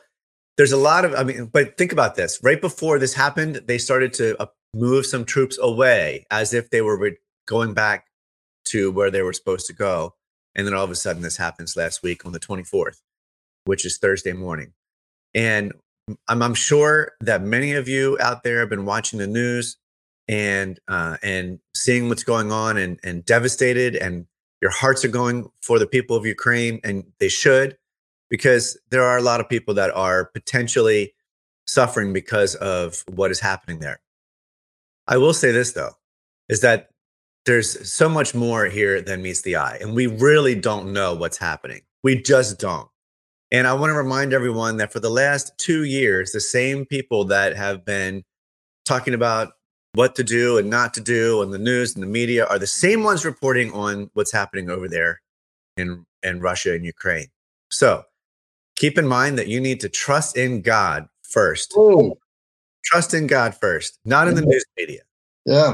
[0.58, 2.42] there's a lot of I mean, but think about this.
[2.44, 6.82] Right before this happened, they started to uh, move some troops away as if they
[6.82, 8.08] were re- going back
[8.66, 10.14] to where they were supposed to go.
[10.56, 13.02] And then all of a sudden, this happens last week on the 24th,
[13.66, 14.74] which is Thursday morning.
[15.34, 15.74] And
[16.28, 19.78] I'm, I'm sure that many of you out there have been watching the news
[20.30, 24.26] and uh, and seeing what's going on and and devastated and
[24.62, 27.76] your hearts are going for the people of Ukraine and they should
[28.30, 31.14] because there are a lot of people that are potentially
[31.68, 34.00] suffering because of what is happening there.
[35.08, 35.92] I will say this though,
[36.50, 36.90] is that
[37.46, 41.38] there's so much more here than meets the eye, and we really don't know what's
[41.38, 41.82] happening.
[42.02, 42.88] We just don't.
[43.52, 47.26] And I want to remind everyone that for the last two years, the same people
[47.26, 48.24] that have been
[48.86, 49.54] talking about
[49.94, 52.66] what to do and not to do on the news and the media are the
[52.66, 55.22] same ones reporting on what's happening over there
[55.78, 57.28] in, in Russia and Ukraine.
[57.72, 58.04] So
[58.76, 61.74] keep in mind that you need to trust in God first.
[61.78, 62.16] Ooh
[62.84, 65.02] trust in God first, not in the news media.
[65.46, 65.74] Yeah.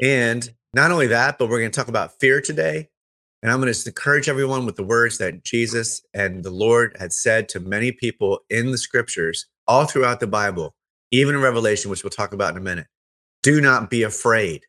[0.00, 2.88] And not only that, but we're going to talk about fear today.
[3.42, 7.12] And I'm going to encourage everyone with the words that Jesus and the Lord had
[7.12, 10.74] said to many people in the scriptures, all throughout the Bible,
[11.12, 12.86] even in Revelation, which we'll talk about in a minute.
[13.42, 14.62] Do not be afraid.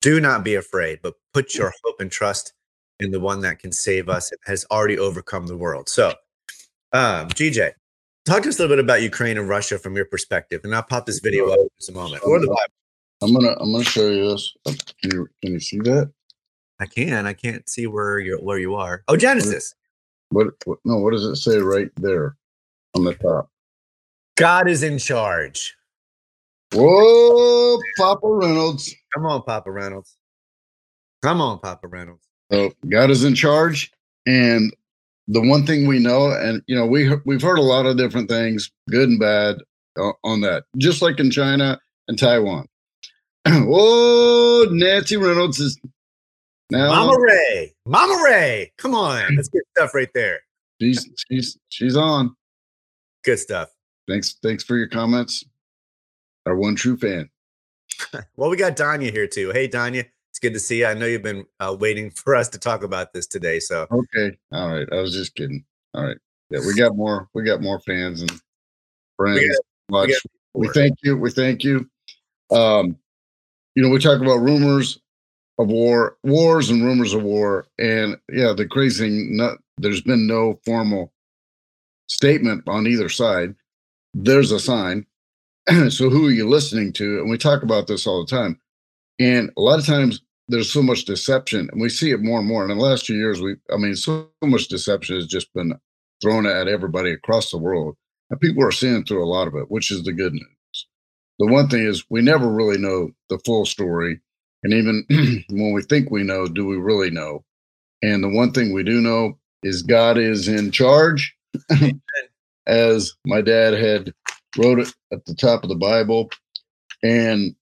[0.00, 2.52] Do not be afraid, but put your hope and trust
[3.00, 5.88] in the one that can save us and has already overcome the world.
[5.88, 6.10] So,
[6.92, 7.72] um, GJ,
[8.24, 10.82] Talk to us a little bit about Ukraine and Russia from your perspective, and I'll
[10.84, 12.22] pop this video up in just a moment.
[12.24, 12.56] Or the Bible.
[13.20, 14.54] I'm gonna I'm gonna show you this.
[14.66, 16.12] Oh, can you, can you see that?
[16.80, 17.26] I can.
[17.26, 19.02] I can't see where you where you are.
[19.08, 19.74] Oh, Genesis.
[20.28, 20.78] What, what?
[20.84, 20.98] No.
[20.98, 22.36] What does it say right there
[22.94, 23.50] on the top?
[24.36, 25.74] God is in charge.
[26.74, 28.94] Whoa, Papa Reynolds!
[29.14, 30.16] Come on, Papa Reynolds!
[31.22, 32.24] Come on, Papa Reynolds!
[32.52, 33.90] So God is in charge,
[34.26, 34.72] and
[35.32, 38.28] the one thing we know, and you know, we we've heard a lot of different
[38.28, 39.56] things, good and bad,
[39.98, 40.64] uh, on that.
[40.76, 42.66] Just like in China and Taiwan.
[43.46, 45.78] oh, Nancy Reynolds is
[46.70, 47.74] now Mama Ray.
[47.86, 50.40] Mama Ray, come on, that's good stuff right there.
[50.80, 52.36] She's she's she's on.
[53.24, 53.70] Good stuff.
[54.08, 55.44] Thanks thanks for your comments.
[56.46, 57.30] Our one true fan.
[58.36, 59.50] well, we got Danya here too.
[59.52, 60.06] Hey, Danya
[60.42, 60.86] good to see you.
[60.86, 63.60] I know you've been uh, waiting for us to talk about this today.
[63.60, 64.88] So okay, all right.
[64.92, 65.64] I was just kidding.
[65.94, 66.18] All right,
[66.50, 67.28] yeah, we got more.
[67.32, 68.32] We got more fans and
[69.16, 69.40] friends.
[69.88, 70.22] We, got,
[70.54, 71.16] we, we thank you.
[71.16, 71.88] We thank you.
[72.50, 72.96] Um,
[73.74, 74.98] you know, we talk about rumors
[75.58, 79.36] of war, wars and rumors of war, and yeah, the crazy thing.
[79.36, 81.12] Not, there's been no formal
[82.08, 83.54] statement on either side.
[84.12, 85.06] There's a sign.
[85.88, 87.20] so who are you listening to?
[87.20, 88.60] And we talk about this all the time.
[89.18, 90.20] And a lot of times
[90.52, 92.62] there's so much deception, and we see it more and more.
[92.62, 95.72] And in the last few years, we, I mean, so much deception has just been
[96.20, 97.96] thrown at everybody across the world,
[98.30, 100.86] and people are seeing through a lot of it, which is the good news.
[101.38, 104.20] The one thing is, we never really know the full story,
[104.62, 105.06] and even
[105.48, 107.44] when we think we know, do we really know?
[108.02, 111.34] And the one thing we do know is God is in charge,
[112.66, 114.12] as my dad had
[114.58, 116.30] wrote it at the top of the Bible,
[117.02, 117.54] and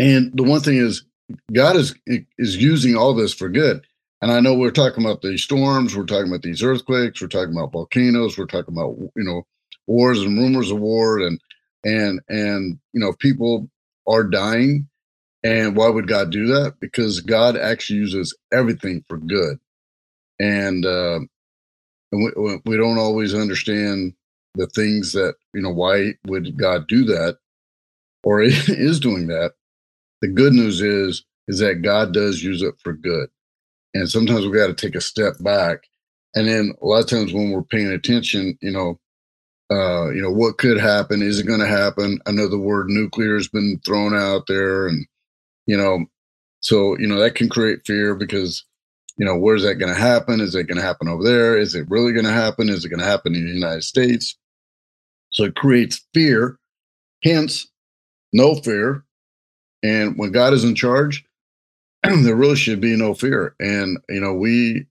[0.00, 1.04] and the one thing is
[1.52, 3.82] God is is using all this for good.
[4.22, 7.56] And I know we're talking about these storms, we're talking about these earthquakes, we're talking
[7.56, 9.46] about volcanoes, we're talking about you know
[9.86, 11.40] wars and rumors of war, and
[11.84, 13.68] and and you know people
[14.06, 14.86] are dying.
[15.42, 16.74] And why would God do that?
[16.80, 19.58] Because God actually uses everything for good,
[20.38, 21.20] and uh,
[22.12, 22.28] we,
[22.66, 24.12] we don't always understand
[24.54, 25.70] the things that you know.
[25.72, 27.38] Why would God do that,
[28.22, 29.54] or is doing that?
[30.20, 33.28] the good news is is that God does use it for good.
[33.94, 35.80] And sometimes we got to take a step back.
[36.34, 38.98] And then a lot of times when we're paying attention, you know,
[39.72, 41.22] uh, you know, what could happen?
[41.22, 42.20] Is it going to happen?
[42.26, 45.06] I know the word nuclear has been thrown out there, and
[45.66, 46.06] you know,
[46.60, 48.64] so you know that can create fear because
[49.16, 50.40] you know where's that going to happen?
[50.40, 51.56] Is it going to happen over there?
[51.56, 52.68] Is it really going to happen?
[52.68, 54.36] Is it going to happen in the United States?
[55.30, 56.58] So it creates fear.
[57.22, 57.68] Hence,
[58.32, 59.04] no fear
[59.82, 61.24] and when God is in charge,
[62.02, 63.54] there really should be no fear.
[63.60, 64.86] And, you know, we,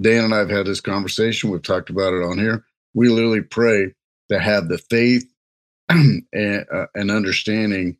[0.00, 1.50] Dan and I have had this conversation.
[1.50, 2.64] We've talked about it on here.
[2.94, 3.94] We literally pray
[4.30, 5.26] to have the faith
[5.88, 6.24] and
[6.72, 7.96] uh, an understanding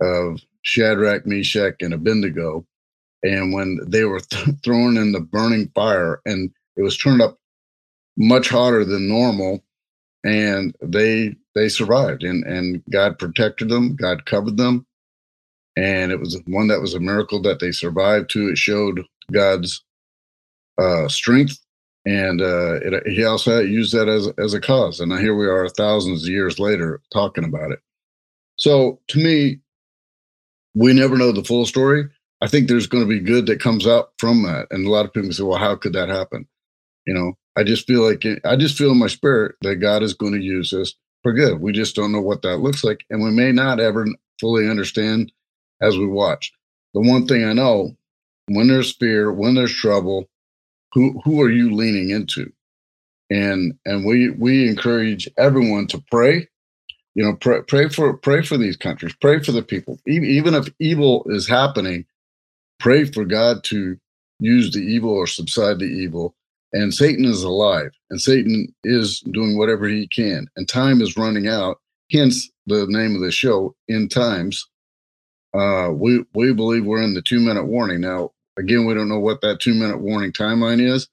[0.00, 2.66] of Shadrach, Meshach, and Abednego.
[3.22, 7.38] And when they were th- thrown in the burning fire and it was turned up
[8.16, 9.62] much hotter than normal,
[10.24, 14.86] and they they survived and, and God protected them, God covered them,
[15.76, 18.30] and it was one that was a miracle that they survived.
[18.30, 19.82] To it showed God's
[20.78, 21.58] uh, strength,
[22.04, 25.00] and uh, it, he also used that as as a cause.
[25.00, 27.78] And now here we are, thousands of years later, talking about it.
[28.56, 29.60] So to me,
[30.74, 32.04] we never know the full story.
[32.42, 35.06] I think there's going to be good that comes out from that, and a lot
[35.06, 36.46] of people say, "Well, how could that happen?"
[37.06, 40.12] You know, I just feel like I just feel in my spirit that God is
[40.14, 41.60] going to use this for good.
[41.60, 44.06] We just don't know what that looks like, and we may not ever
[44.40, 45.32] fully understand
[45.82, 46.52] as we watch.
[46.94, 47.94] The one thing I know
[48.46, 50.28] when there's fear, when there's trouble,
[50.92, 52.50] who, who are you leaning into?
[53.30, 56.48] And, and we, we encourage everyone to pray
[57.14, 60.54] you know pray, pray, for pray for these countries pray for the people even, even
[60.54, 62.06] if evil is happening
[62.80, 63.98] pray for god to
[64.40, 66.34] use the evil or subside the evil
[66.72, 71.46] and satan is alive and satan is doing whatever he can and time is running
[71.48, 74.66] out hence the name of the show in times
[75.54, 78.32] uh, we we believe we're in the two minute warning now.
[78.58, 81.08] Again, we don't know what that two minute warning timeline is.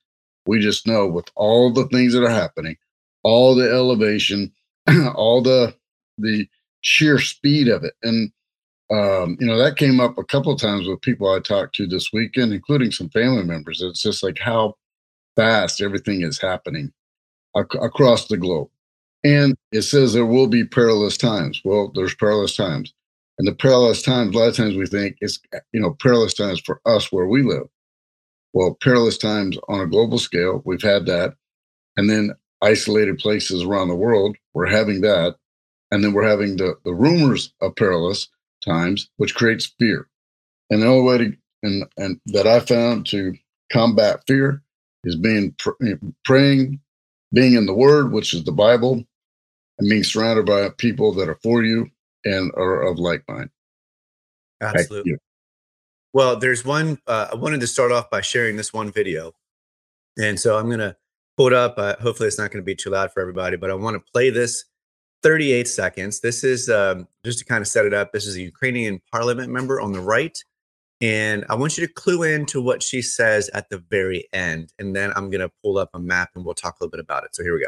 [0.46, 2.78] We just know with all the things that are happening,
[3.24, 4.52] all the elevation,
[5.16, 5.76] all the
[6.18, 6.48] the
[6.82, 8.32] sheer speed of it, and
[8.92, 12.14] um, you know that came up a couple times with people I talked to this
[12.14, 13.82] weekend, including some family members.
[13.82, 14.76] It's just like how
[15.36, 16.94] fast everything is happening
[17.58, 18.70] ac- across the globe.
[19.24, 21.62] And it says there will be perilous times.
[21.66, 22.94] Well, there's perilous times
[23.40, 25.40] and the perilous times, a lot of times we think it's,
[25.72, 27.68] you know, perilous times for us where we live.
[28.54, 31.36] Well, perilous times on a global scale, we've had that.
[31.96, 35.38] And then isolated places around the world, we're having that.
[35.90, 38.28] And then we're having the, the rumors of perilous
[38.64, 40.10] times, which creates fear.
[40.70, 43.34] And the only way to, and, and that I found to
[43.72, 44.62] combat fear
[45.06, 45.72] is being pr-
[46.26, 46.78] praying,
[47.32, 49.02] being in the Word, which is the Bible,
[49.80, 51.90] and being surrounded by people that are for you
[52.26, 53.50] and are of like mind.
[54.62, 55.16] Absolutely.
[56.14, 56.98] Well, there's one.
[57.08, 59.34] Uh, I wanted to start off by sharing this one video,
[60.18, 60.96] and so I'm gonna
[61.38, 61.76] pull it up.
[61.78, 64.30] Uh, hopefully, it's not gonna be too loud for everybody, but I want to play
[64.30, 64.66] this.
[65.22, 66.22] 38 seconds.
[66.22, 68.14] This is um, just to kind of set it up.
[68.14, 70.42] This is a Ukrainian parliament member on the right.
[71.02, 74.72] And I want you to clue in to what she says at the very end.
[74.80, 77.02] And then I'm going to pull up a map and we'll talk a little bit
[77.02, 77.36] about it.
[77.36, 77.68] So here we go.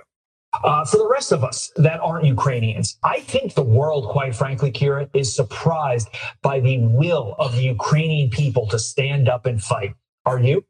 [0.64, 4.72] Uh, for the rest of us that aren't Ukrainians, I think the world, quite frankly,
[4.72, 6.08] Kira, is surprised
[6.44, 9.94] by the will of the Ukrainian people to stand up and fight.
[10.26, 10.64] Are you?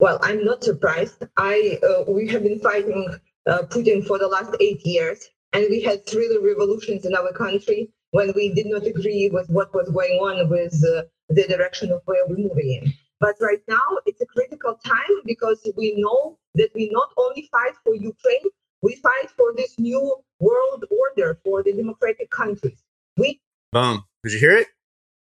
[0.00, 1.24] Well, I'm not surprised.
[1.36, 3.06] I uh, we have been fighting
[3.46, 5.18] uh, Putin for the last eight years,
[5.52, 9.72] and we had three revolutions in our country when we did not agree with what
[9.72, 12.92] was going on with uh, the direction of where we're moving in.
[13.20, 17.72] But right now, it's a critical time because we know that we not only fight
[17.84, 18.50] for Ukraine,
[18.82, 22.82] we fight for this new world order for the democratic countries.
[23.16, 23.40] We.
[23.72, 24.02] Boom.
[24.22, 24.66] Did you hear it?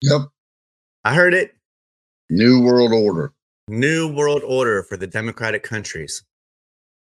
[0.02, 0.22] Yep.
[1.04, 1.54] I heard it.
[2.30, 3.34] New world order.
[3.68, 6.22] New world order for the democratic countries.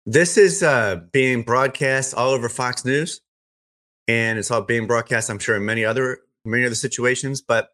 [0.05, 3.19] This is uh, being broadcast all over Fox News,
[4.07, 7.41] and it's all being broadcast, I'm sure, in many other many other situations.
[7.41, 7.69] But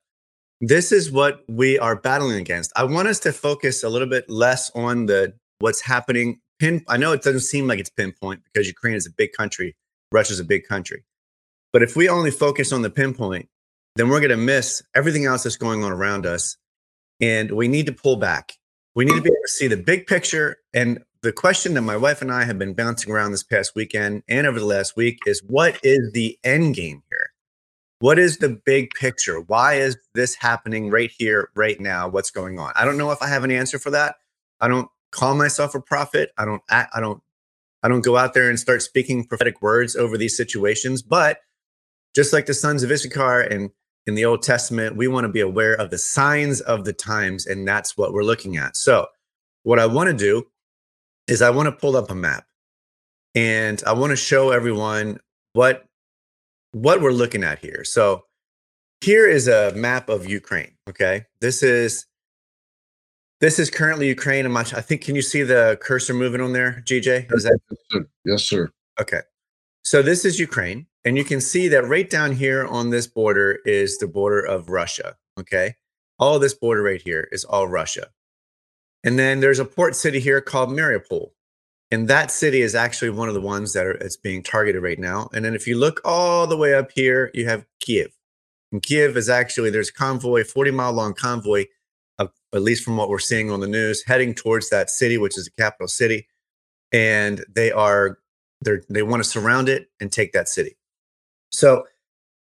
[0.62, 2.72] this is what we are battling against.
[2.76, 6.40] I want us to focus a little bit less on the what's happening.
[6.60, 9.76] Pin, I know it doesn't seem like it's pinpoint because Ukraine is a big country,
[10.12, 11.04] Russia's a big country.
[11.74, 13.48] But if we only focus on the pinpoint,
[13.96, 16.58] then we're going to miss everything else that's going on around us.
[17.22, 18.54] And we need to pull back.
[18.96, 20.58] We need to be able to see the big picture.
[20.74, 24.24] And the question that my wife and I have been bouncing around this past weekend
[24.28, 27.32] and over the last week is what is the end game here?
[28.00, 29.42] what is the big picture?
[29.42, 32.08] Why is this happening right here, right now?
[32.08, 32.72] What's going on?
[32.76, 34.16] I don't know if I have an answer for that.
[34.62, 36.32] I don't call myself a prophet.
[36.38, 36.62] I don't.
[36.70, 37.22] I, I don't.
[37.84, 41.02] I don't go out there and start speaking prophetic words over these situations.
[41.02, 41.40] But
[42.16, 43.70] just like the sons of Issachar and
[44.06, 47.46] in the Old Testament, we want to be aware of the signs of the times,
[47.48, 48.76] and that's what we're looking at.
[48.78, 49.08] So,
[49.64, 50.44] what I want to do
[51.28, 52.46] is I want to pull up a map,
[53.34, 55.20] and I want to show everyone
[55.54, 55.84] what
[56.82, 57.84] what we're looking at here.
[57.84, 58.24] So
[59.02, 60.72] here is a map of Ukraine.
[60.90, 62.06] Okay, this is
[63.40, 64.46] this is currently Ukraine.
[64.46, 67.34] I'm not, I think can you see the cursor moving on there, GJ?
[67.34, 68.08] Is that yes, sir?
[68.26, 68.70] Yes, sir.
[69.00, 69.22] Okay,
[69.84, 73.60] so this is Ukraine, and you can see that right down here on this border
[73.66, 75.16] is the border of Russia.
[75.40, 75.76] Okay,
[76.20, 78.08] all this border right here is all Russia,
[79.04, 81.30] and then there's a port city here called Mariupol
[81.92, 85.00] and that city is actually one of the ones that are it's being targeted right
[85.00, 85.30] now.
[85.34, 88.12] And then if you look all the way up here, you have Kiev.
[88.72, 91.66] And Kiev is actually there's a convoy, 40 mile long convoy,
[92.20, 95.38] of, at least from what we're seeing on the news, heading towards that city, which
[95.38, 96.28] is the capital city,
[96.92, 98.20] and they are
[98.64, 100.76] they they want to surround it and take that city.
[101.52, 101.86] So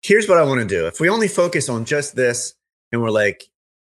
[0.03, 0.87] here's what I want to do.
[0.87, 2.55] If we only focus on just this,
[2.93, 3.45] and we're like,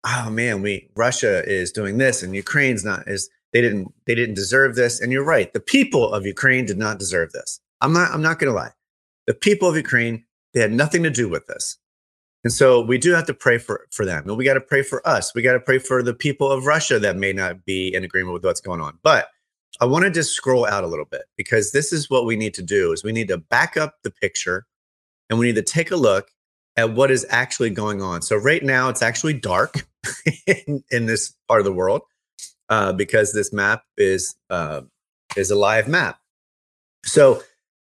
[0.06, 4.34] oh man, we Russia is doing this and Ukraine's not is they didn't they didn't
[4.34, 5.00] deserve this.
[5.00, 5.52] And you're right.
[5.52, 7.60] The people of Ukraine did not deserve this.
[7.80, 8.72] I'm not I'm not going to lie.
[9.26, 11.78] The people of Ukraine, they had nothing to do with this.
[12.42, 14.26] And so we do have to pray for, for them.
[14.26, 15.34] And we got to pray for us.
[15.34, 18.32] We got to pray for the people of Russia that may not be in agreement
[18.32, 18.98] with what's going on.
[19.02, 19.28] But
[19.80, 22.54] I want to just scroll out a little bit because this is what we need
[22.54, 24.66] to do is we need to back up the picture
[25.28, 26.28] and we need to take a look
[26.76, 28.22] at what is actually going on.
[28.22, 29.86] So right now it's actually dark
[30.46, 32.02] in, in this part of the world.
[32.70, 34.80] Uh, because this map is uh,
[35.36, 36.20] is a live map.
[37.04, 37.42] So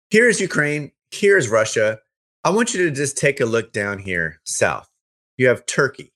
[0.09, 0.91] here is Ukraine.
[1.09, 1.99] Here is Russia.
[2.43, 4.89] I want you to just take a look down here south.
[5.37, 6.11] You have Turkey.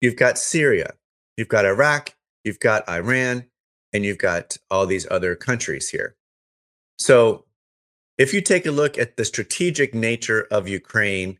[0.00, 0.94] You've got Syria.
[1.36, 2.14] You've got Iraq.
[2.42, 3.44] You've got Iran,
[3.92, 6.16] and you've got all these other countries here.
[6.98, 7.44] So
[8.16, 11.38] if you take a look at the strategic nature of Ukraine,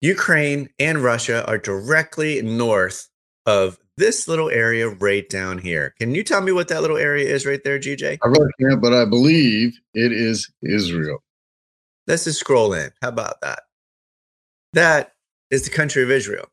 [0.00, 3.08] Ukraine and Russia are directly north
[3.48, 5.94] of this little area right down here.
[5.98, 8.18] Can you tell me what that little area is right there, GJ?
[8.22, 11.22] I really can't, but I believe it is Israel.
[12.06, 12.90] Let's just scroll in.
[13.00, 13.60] How about that?
[14.74, 15.12] That
[15.50, 16.44] is the country of Israel.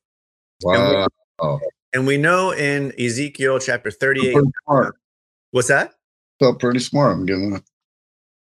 [0.64, 1.08] Wow.
[1.42, 4.38] And we, and we know in Ezekiel chapter 38.
[5.52, 5.96] What's that?
[6.40, 7.12] Felt pretty smart.
[7.14, 7.64] I'm giving it.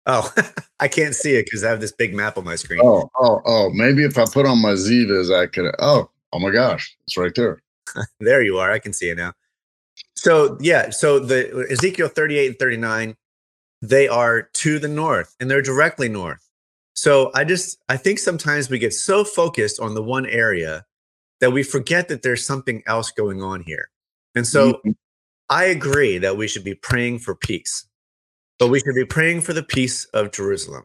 [0.06, 0.32] Oh,
[0.78, 2.80] I can't see it because I have this big map on my screen.
[2.84, 3.70] Oh, oh, oh.
[3.70, 5.74] Maybe if I put on my Zivas, I could.
[5.80, 6.96] Oh, oh my gosh.
[7.08, 7.58] It's right there.
[8.20, 8.70] there you are.
[8.72, 9.32] I can see it now.
[10.16, 13.16] So yeah, so the Ezekiel 38 and 39,
[13.82, 16.48] they are to the north and they're directly north.
[16.94, 20.84] So I just I think sometimes we get so focused on the one area
[21.40, 23.90] that we forget that there's something else going on here.
[24.34, 24.90] And so mm-hmm.
[25.48, 27.86] I agree that we should be praying for peace.
[28.60, 30.84] But we should be praying for the peace of Jerusalem.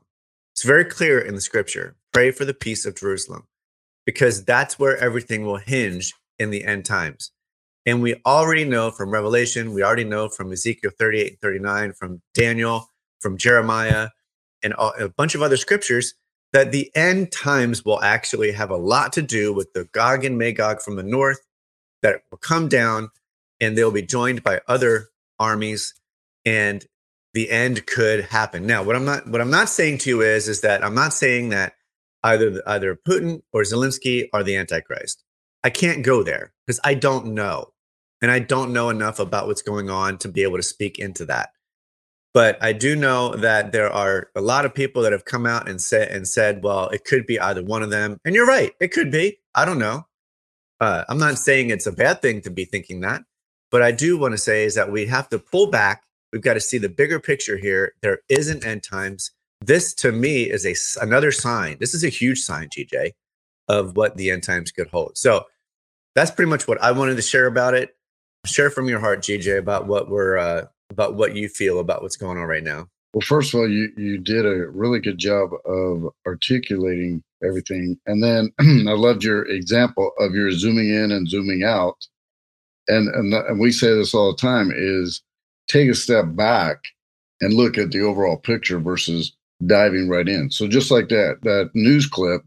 [0.55, 1.95] It's very clear in the scripture.
[2.11, 3.47] Pray for the peace of Jerusalem
[4.07, 7.31] because that's where everything will hinge in the end times.
[7.85, 12.21] And we already know from Revelation, we already know from Ezekiel 38 and 39, from
[12.33, 12.87] Daniel,
[13.19, 14.09] from Jeremiah,
[14.63, 16.13] and a bunch of other scriptures
[16.51, 20.37] that the end times will actually have a lot to do with the Gog and
[20.37, 21.39] Magog from the north
[22.01, 23.09] that will come down
[23.59, 25.93] and they'll be joined by other armies
[26.45, 26.85] and
[27.33, 28.65] the end could happen.
[28.65, 31.13] Now, what I'm not what I'm not saying to you is is that I'm not
[31.13, 31.73] saying that
[32.23, 35.23] either either Putin or Zelensky are the antichrist.
[35.63, 37.73] I can't go there because I don't know.
[38.21, 41.25] And I don't know enough about what's going on to be able to speak into
[41.25, 41.49] that.
[42.33, 45.67] But I do know that there are a lot of people that have come out
[45.67, 48.17] and said and said, well, it could be either one of them.
[48.25, 49.39] And you're right, it could be.
[49.55, 50.05] I don't know.
[50.79, 53.23] Uh, I'm not saying it's a bad thing to be thinking that,
[53.71, 56.03] but I do want to say is that we have to pull back.
[56.31, 57.93] We've got to see the bigger picture here.
[58.01, 59.31] There isn't end times.
[59.61, 61.77] This to me is a another sign.
[61.79, 63.11] This is a huge sign, GJ,
[63.69, 65.17] of what the end times could hold.
[65.17, 65.45] So
[66.15, 67.95] that's pretty much what I wanted to share about it.
[68.45, 72.15] Share from your heart, JJ, about what we're uh, about what you feel about what's
[72.17, 72.87] going on right now.
[73.13, 78.23] Well, first of all, you you did a really good job of articulating everything, and
[78.23, 78.51] then
[78.87, 82.07] I loved your example of your zooming in and zooming out,
[82.87, 85.21] and and, and we say this all the time is
[85.67, 86.79] take a step back
[87.41, 89.33] and look at the overall picture versus
[89.67, 90.49] diving right in.
[90.49, 92.41] So just like that, that news clip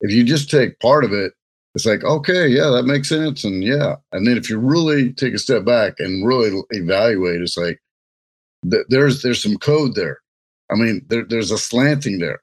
[0.00, 1.32] if you just take part of it,
[1.74, 3.44] it's like, okay, yeah, that makes sense.
[3.44, 3.96] And yeah.
[4.12, 7.80] And then if you really take a step back and really evaluate, it's like
[8.70, 10.18] th- there's there's some code there.
[10.70, 12.38] I mean, there, there's a slanting there.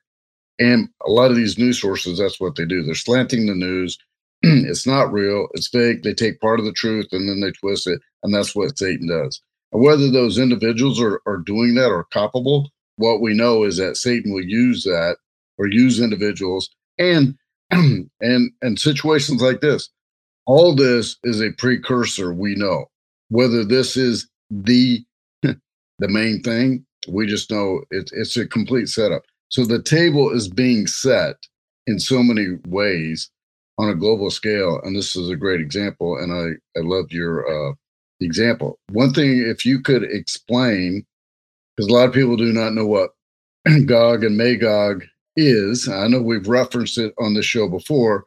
[0.60, 2.84] And a lot of these news sources, that's what they do.
[2.84, 3.98] They're slanting the news.
[4.41, 6.04] it's not real, it's fake.
[6.04, 8.02] They take part of the truth and then they twist it.
[8.24, 9.41] And that's what Satan does.
[9.72, 13.98] And whether those individuals are, are doing that or culpable, what we know is that
[13.98, 15.17] Satan will use that
[15.60, 17.36] or use individuals and
[17.72, 19.90] and and situations like this
[20.46, 22.86] all this is a precursor we know
[23.30, 25.04] whether this is the
[25.42, 30.48] the main thing we just know it's it's a complete setup so the table is
[30.48, 31.36] being set
[31.88, 33.30] in so many ways
[33.78, 37.70] on a global scale and this is a great example and i i love your
[37.70, 37.74] uh,
[38.22, 41.06] example one thing if you could explain
[41.76, 43.10] because a lot of people do not know what
[43.86, 45.04] gog and magog
[45.38, 48.26] is, I know we've referenced it on the show before.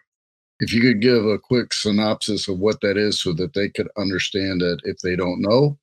[0.61, 3.88] If you could give a quick synopsis of what that is so that they could
[3.98, 5.78] understand it if they don't know.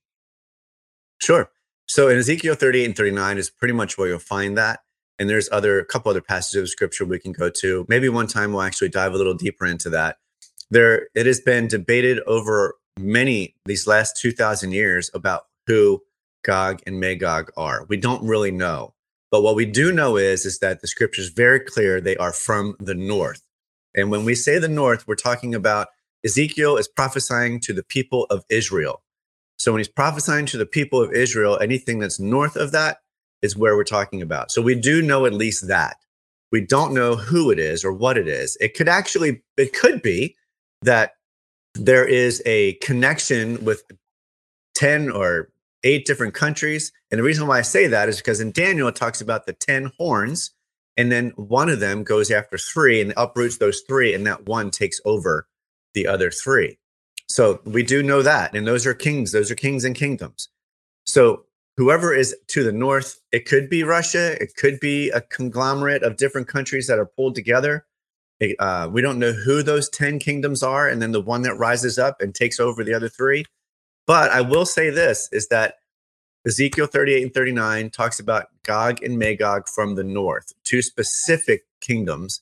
[1.22, 1.52] Sure.
[1.88, 4.82] So in Ezekiel 38 and 39 is pretty much where you'll find that.
[5.20, 7.86] And there's other a couple other passages of scripture we can go to.
[7.90, 10.18] Maybe one time we'll actually dive a little deeper into that.
[10.70, 16.04] There it has been debated over many these last 2000 years about who
[16.46, 17.86] Gog and Magog are.
[17.90, 18.94] We don't really know.
[19.32, 22.32] But what we do know is, is that the scripture is very clear they are
[22.34, 23.42] from the north.
[23.96, 25.88] And when we say the north, we're talking about
[26.24, 29.02] Ezekiel is prophesying to the people of Israel.
[29.60, 33.00] So when he's prophesying to the people of Israel, anything that's north of that
[33.42, 34.52] is where we're talking about.
[34.52, 35.98] So we do know at least that.
[36.52, 38.58] We don't know who it is or what it is.
[38.62, 40.36] It could actually, it could be
[40.84, 41.14] that
[41.76, 43.84] there is a connection with
[44.76, 45.50] 10 or
[45.88, 46.92] eight different countries.
[47.12, 49.54] And the reason why I say that is because in Daniel, it talks about the
[49.54, 50.52] 10 horns,
[50.98, 54.70] and then one of them goes after three and uproots those three, and that one
[54.72, 55.48] takes over
[55.94, 56.78] the other three.
[57.30, 58.56] So we do know that.
[58.56, 60.50] And those are kings, those are kings and kingdoms.
[61.06, 61.46] So
[61.78, 66.18] whoever is to the north, it could be Russia, it could be a conglomerate of
[66.18, 67.86] different countries that are pulled together.
[68.60, 70.88] uh, we don't know who those 10 kingdoms are.
[70.90, 73.46] And then the one that rises up and takes over the other three,
[74.08, 75.76] but I will say this is that
[76.46, 82.42] Ezekiel 38 and 39 talks about Gog and Magog from the north, two specific kingdoms.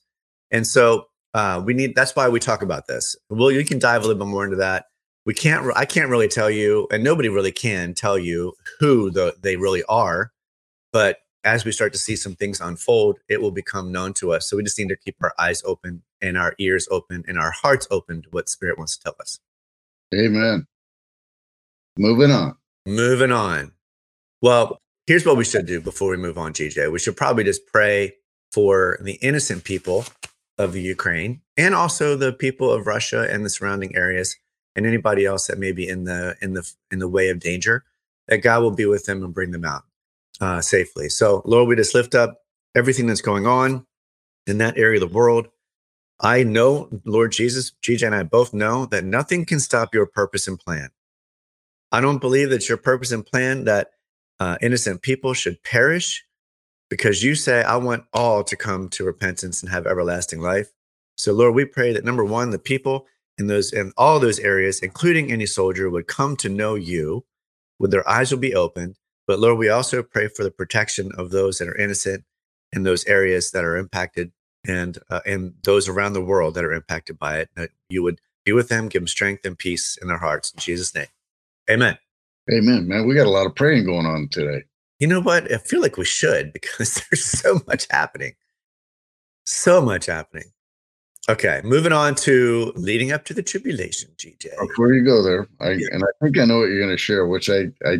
[0.52, 3.16] And so uh, we need that's why we talk about this.
[3.28, 4.86] Well, you can dive a little bit more into that.
[5.26, 9.34] We can't I can't really tell you, and nobody really can tell you who the,
[9.42, 10.30] they really are.
[10.92, 14.48] But as we start to see some things unfold, it will become known to us.
[14.48, 17.50] So we just need to keep our eyes open and our ears open and our
[17.50, 19.40] hearts open to what Spirit wants to tell us.
[20.14, 20.66] Amen.
[21.98, 22.54] Moving on.
[22.84, 23.72] Moving on.
[24.42, 26.92] Well, here's what we should do before we move on, GJ.
[26.92, 28.16] We should probably just pray
[28.52, 30.04] for the innocent people
[30.58, 34.36] of the Ukraine and also the people of Russia and the surrounding areas
[34.74, 37.84] and anybody else that may be in the in the in the way of danger
[38.28, 39.84] that God will be with them and bring them out
[40.40, 41.08] uh, safely.
[41.08, 42.40] So, Lord, we just lift up
[42.74, 43.86] everything that's going on
[44.46, 45.48] in that area of the world.
[46.20, 50.46] I know, Lord Jesus, GJ and I both know that nothing can stop your purpose
[50.46, 50.90] and plan.
[51.92, 53.90] I don't believe that your purpose and plan that
[54.40, 56.24] uh, innocent people should perish
[56.90, 60.72] because you say, I want all to come to repentance and have everlasting life.
[61.16, 63.06] So, Lord, we pray that number one, the people
[63.38, 67.24] in those in all those areas, including any soldier, would come to know you,
[67.78, 68.96] would their eyes will be opened.
[69.26, 72.24] But Lord, we also pray for the protection of those that are innocent
[72.72, 74.32] in those areas that are impacted
[74.66, 77.50] and uh, and those around the world that are impacted by it.
[77.56, 80.52] That you would be with them, give them strength and peace in their hearts.
[80.52, 81.06] In Jesus' name.
[81.70, 81.98] Amen.
[82.52, 83.06] Amen, man.
[83.08, 84.64] We got a lot of praying going on today.
[85.00, 85.52] You know what?
[85.52, 88.34] I feel like we should because there's so much happening.
[89.44, 90.50] So much happening.
[91.28, 94.46] Okay, moving on to leading up to the tribulation, GJ.
[94.60, 95.88] Oh, before you go there, I, yeah.
[95.90, 97.96] and I think I know what you're going to share, which I I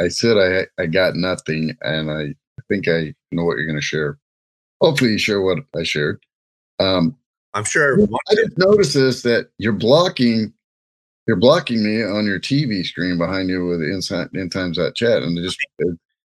[0.00, 2.34] I said I I got nothing, and I
[2.70, 4.18] think I know what you're going to share.
[4.80, 6.24] Hopefully, you share what I shared.
[6.80, 7.14] Um,
[7.52, 8.00] I'm sure.
[8.02, 10.54] I just noticed this that you're blocking
[11.26, 15.22] you're blocking me on your TV screen behind you with inside in times that chat,
[15.22, 15.56] and just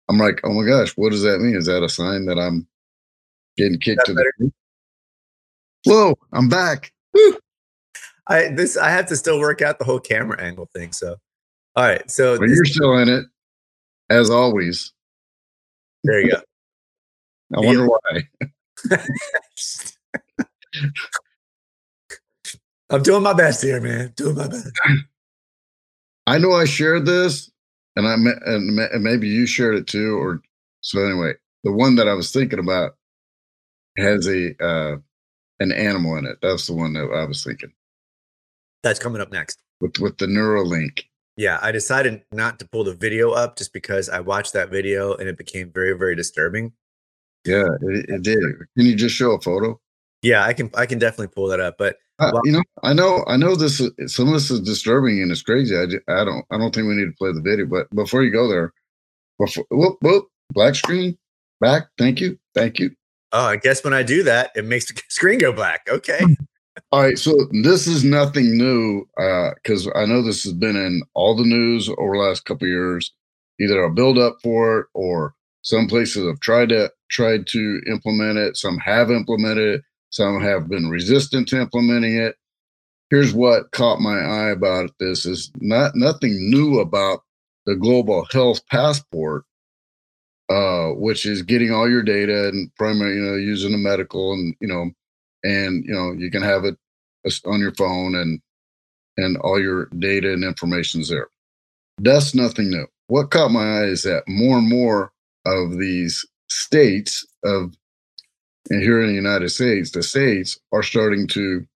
[0.08, 1.56] I'm like, oh my gosh, what does that mean?
[1.56, 2.68] Is that a sign that I'm
[3.56, 4.32] getting kicked to better?
[4.38, 4.52] the?
[5.86, 6.92] Whoa, I'm back.
[7.14, 7.36] Woo.
[8.28, 10.92] I this I have to still work out the whole camera angle thing.
[10.92, 11.16] So,
[11.74, 13.24] all right, so well, you're still in it,
[14.10, 14.92] as always.
[16.04, 16.38] There you go.
[17.56, 18.26] I wonder why.
[22.90, 24.12] I'm doing my best here, man.
[24.16, 24.68] Doing my best.
[26.28, 27.50] I know I shared this,
[27.96, 28.14] and I
[28.46, 30.40] and maybe you shared it too, or
[30.82, 31.04] so.
[31.04, 31.34] Anyway,
[31.64, 32.92] the one that I was thinking about
[33.98, 34.96] has a uh,
[35.60, 36.38] an animal in it.
[36.42, 37.72] That's the one that I was thinking.
[38.82, 41.02] That's coming up next with with the Neuralink.
[41.36, 45.12] Yeah, I decided not to pull the video up just because I watched that video
[45.14, 46.72] and it became very very disturbing.
[47.44, 48.38] Yeah, it, it did.
[48.76, 49.80] Can you just show a photo?
[50.22, 51.76] Yeah, I can I can definitely pull that up.
[51.78, 53.80] But uh, you know, I know I know this.
[53.80, 55.76] Is, some of this is disturbing and it's crazy.
[55.76, 57.66] I, I don't I don't think we need to play the video.
[57.66, 58.72] But before you go there,
[59.38, 61.16] before whoop whoop black screen
[61.60, 61.88] back.
[61.98, 62.90] Thank you, thank you.
[63.32, 65.86] Oh, I guess when I do that, it makes the screen go black.
[65.88, 66.18] Okay.
[66.20, 66.32] Hmm.
[66.92, 67.18] all right.
[67.18, 69.06] So this is nothing new
[69.54, 72.66] because uh, I know this has been in all the news over the last couple
[72.66, 73.12] years.
[73.58, 78.38] Either a build up for it, or some places have tried to tried to implement
[78.38, 78.56] it.
[78.56, 79.82] Some have implemented it
[80.16, 82.36] some have been resistant to implementing it.
[83.10, 87.20] Here's what caught my eye about this is not nothing new about
[87.66, 89.42] the global health passport,
[90.48, 94.54] uh, which is getting all your data and primary, you know, using the medical and
[94.58, 94.90] you know,
[95.44, 96.78] and you know, you can have it
[97.44, 98.40] on your phone and
[99.18, 101.28] and all your data and information is there.
[101.98, 102.86] That's nothing new.
[103.08, 105.12] What caught my eye is that more and more
[105.44, 107.74] of these states of
[108.70, 111.66] and here in the United States, the states are starting to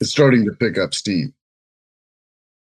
[0.00, 1.34] it's starting to pick up steam.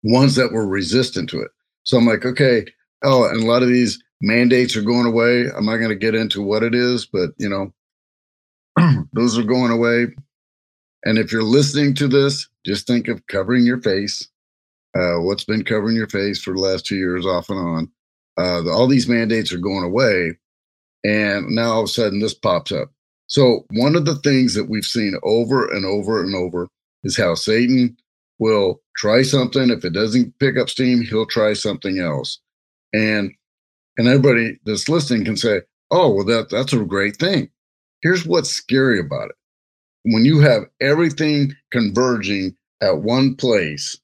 [0.04, 1.52] Ones that were resistant to it.
[1.84, 2.66] So I'm like, okay,
[3.04, 5.46] oh, and a lot of these mandates are going away.
[5.56, 7.74] I'm not going to get into what it is, but you know,
[9.14, 10.08] those are going away.
[11.06, 14.28] And if you're listening to this, just think of covering your face.
[14.96, 17.92] Uh, what's been covering your face for the last two years, off and on.
[18.38, 20.34] Uh, the, all these mandates are going away,
[21.06, 22.92] and now all of a sudden this pops up.
[23.32, 26.68] So, one of the things that we've seen over and over and over
[27.06, 27.96] is how Satan
[28.40, 29.70] will try something.
[29.70, 32.40] If it doesn't pick up steam, he'll try something else.
[32.94, 33.32] And
[33.98, 35.62] and everybody that's listening can say,
[35.92, 37.48] "Oh, well, that that's a great thing."
[38.02, 39.36] Here's what's scary about it:
[40.12, 43.98] when you have everything converging at one place,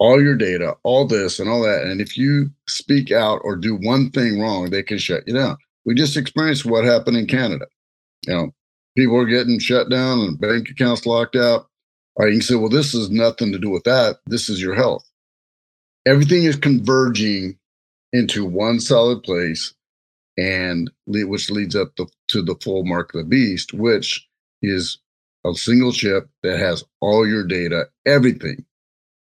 [0.00, 3.76] all your data, all this, and all that, and if you speak out or do
[3.76, 5.56] one thing wrong, they can shut you down.
[5.84, 7.66] We just experienced what happened in Canada
[8.26, 8.54] you know,
[8.96, 11.66] people are getting shut down and bank accounts locked out.
[12.16, 14.18] All right, you can say, well, this is nothing to do with that.
[14.26, 15.06] This is your health.
[16.06, 17.58] Everything is converging
[18.12, 19.74] into one solid place,
[20.38, 24.26] and which leads up to, to the full mark of the beast, which
[24.62, 24.98] is
[25.44, 28.64] a single chip that has all your data, everything.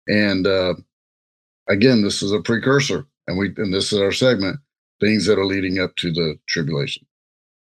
[0.07, 0.75] And uh,
[1.69, 4.61] again, this is a precursor, and we and this is our segment,
[5.01, 7.07] things that are leading up to the tribulation.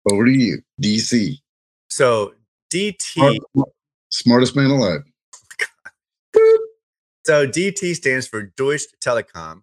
[0.09, 1.39] Over to you, DC.
[1.91, 2.33] So
[2.73, 3.39] DT,
[4.11, 5.01] smartest man alive.
[7.27, 9.63] so DT stands for Deutsche Telekom,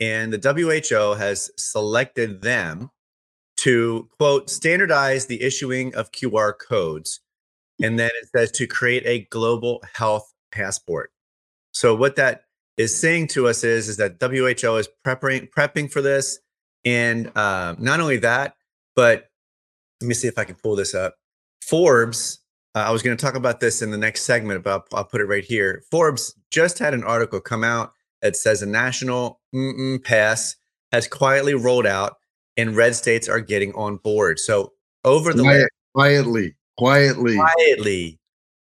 [0.00, 2.90] and the WHO has selected them
[3.58, 7.20] to quote standardize the issuing of QR codes,
[7.80, 11.12] and then it says to create a global health passport.
[11.72, 12.42] So what that
[12.76, 16.40] is saying to us is is that WHO is preparing prepping for this,
[16.84, 18.56] and uh, not only that,
[18.96, 19.30] but
[20.00, 21.14] let me see if I can pull this up.
[21.62, 22.40] Forbes,
[22.74, 25.04] uh, I was going to talk about this in the next segment, but I'll, I'll,
[25.04, 25.82] put it right here.
[25.90, 27.92] Forbes just had an article come out
[28.22, 29.40] that says a national
[30.04, 30.54] pass
[30.92, 32.16] has quietly rolled out
[32.56, 34.38] and red states are getting on board.
[34.38, 34.72] So
[35.04, 38.18] over the Quiet, last, quietly, quietly, quietly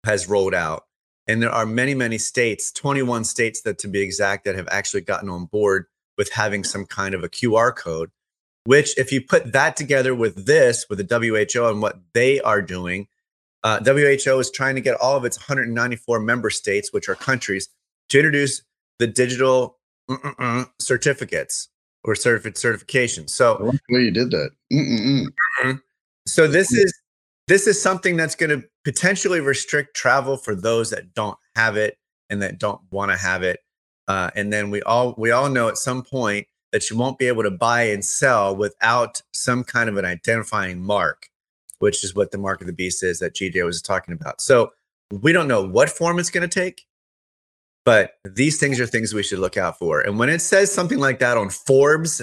[0.06, 0.84] has rolled out.
[1.28, 5.02] And there are many, many states, 21 states that to be exact, that have actually
[5.02, 5.86] gotten on board
[6.18, 8.10] with having some kind of a QR code
[8.66, 12.62] which if you put that together with this, with the WHO and what they are
[12.62, 13.08] doing,
[13.64, 17.70] uh, WHO is trying to get all of its 194 member states, which are countries,
[18.10, 18.62] to introduce
[19.00, 19.78] the digital
[20.80, 21.70] certificates
[22.04, 23.30] or certif- certifications.
[23.32, 24.50] So I like you did that.
[24.72, 25.26] Mm-mm-mm.
[25.26, 25.72] Mm-hmm.
[26.28, 26.92] So this is
[27.48, 31.98] this is something that's going to potentially restrict travel for those that don't have it
[32.30, 33.60] and that don't want to have it.
[34.08, 37.28] Uh, and then we all we all know at some point that you won't be
[37.28, 41.30] able to buy and sell without some kind of an identifying mark,
[41.80, 44.42] which is what the mark of the beast is that GJ was talking about.
[44.42, 44.72] So
[45.12, 46.86] we don't know what form it's going to take,
[47.86, 50.02] but these things are things we should look out for.
[50.02, 52.22] And when it says something like that on Forbes,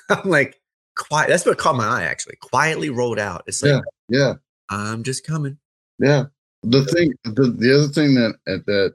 [0.10, 0.58] I'm like,
[0.96, 1.28] quiet.
[1.28, 2.36] That's what caught my eye actually.
[2.40, 3.44] Quietly rolled out.
[3.46, 4.34] It's like, yeah, yeah.
[4.70, 5.58] I'm just coming.
[5.98, 6.24] Yeah.
[6.62, 8.94] The thing, the, the other thing that that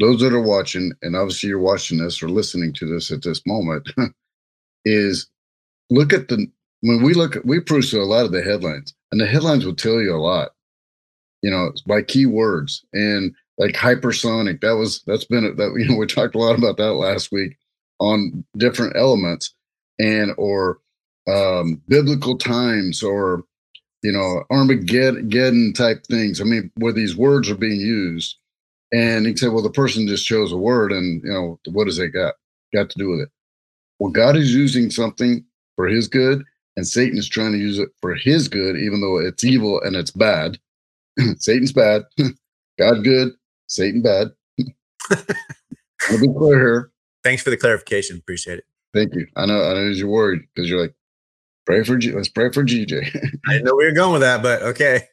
[0.00, 3.42] those that are watching, and obviously you're watching this or listening to this at this
[3.46, 3.90] moment,
[4.84, 5.28] is
[5.90, 6.46] look at the
[6.82, 9.74] when we look at we peruse a lot of the headlines, and the headlines will
[9.76, 10.50] tell you a lot,
[11.42, 14.60] you know, by keywords and like hypersonic.
[14.60, 17.30] That was that's been a, that you know we talked a lot about that last
[17.30, 17.56] week
[18.00, 19.54] on different elements
[20.00, 20.78] and or
[21.30, 23.44] um, biblical times or
[24.02, 28.36] you know armageddon type things i mean where these words are being used
[28.94, 31.96] and he said, well, the person just chose a word, and you know, what does
[31.96, 32.34] that got
[32.72, 33.28] got to do with it?
[33.98, 36.42] Well, God is using something for His good,
[36.76, 39.94] and Satan is trying to use it for his good, even though it's evil and
[39.96, 40.58] it's bad.
[41.38, 42.02] Satan's bad,
[42.78, 43.32] God good,
[43.68, 44.28] Satan bad.
[45.10, 46.90] I'll be clear here.
[47.24, 48.18] Thanks for the clarification.
[48.18, 48.64] Appreciate it.
[48.92, 49.26] Thank you.
[49.36, 49.62] I know.
[49.64, 50.94] I know you're worried because you're like,
[51.66, 53.34] pray for G- let's pray for GJ.
[53.48, 55.04] I know we were going with that, but okay.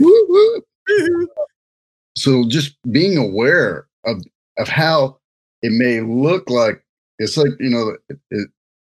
[0.90, 1.24] Mm-hmm.
[2.16, 4.22] so just being aware of
[4.58, 5.18] of how
[5.60, 6.82] it may look like
[7.18, 8.48] it's like you know it, it,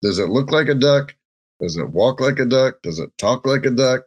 [0.01, 1.13] does it look like a duck
[1.59, 4.05] does it walk like a duck does it talk like a duck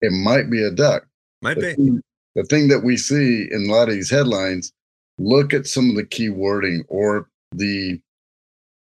[0.00, 1.06] it might be a duck
[1.42, 2.00] might the be thing,
[2.36, 4.72] the thing that we see in a lot of these headlines
[5.18, 8.00] look at some of the key wording or the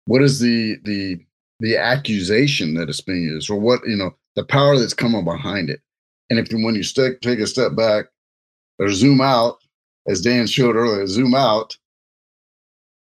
[0.05, 1.17] what is the the
[1.61, 5.67] the accusation that is being used or what you know the power that's coming behind
[5.67, 5.79] it
[6.31, 8.05] and if when you stick, take a step back
[8.79, 9.57] or zoom out,
[10.07, 11.77] as Dan showed earlier, zoom out,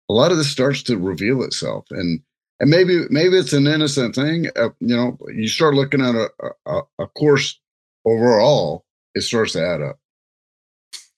[0.09, 1.87] a lot of this starts to reveal itself.
[1.91, 2.21] And
[2.61, 4.49] and maybe maybe it's an innocent thing.
[4.57, 6.31] Uh, you know, you start looking at a,
[6.67, 7.59] a, a course
[8.05, 9.99] overall, it starts to add up.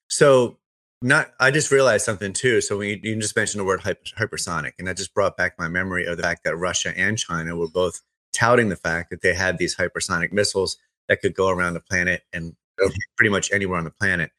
[0.08, 0.58] So
[1.02, 4.00] not i just realized something too so when you, you just mentioned the word hyper,
[4.18, 7.54] hypersonic and that just brought back my memory of the fact that russia and china
[7.54, 8.00] were both
[8.32, 12.22] touting the fact that they had these hypersonic missiles that could go around the planet
[12.32, 12.90] and yep.
[13.14, 14.30] pretty much anywhere on the planet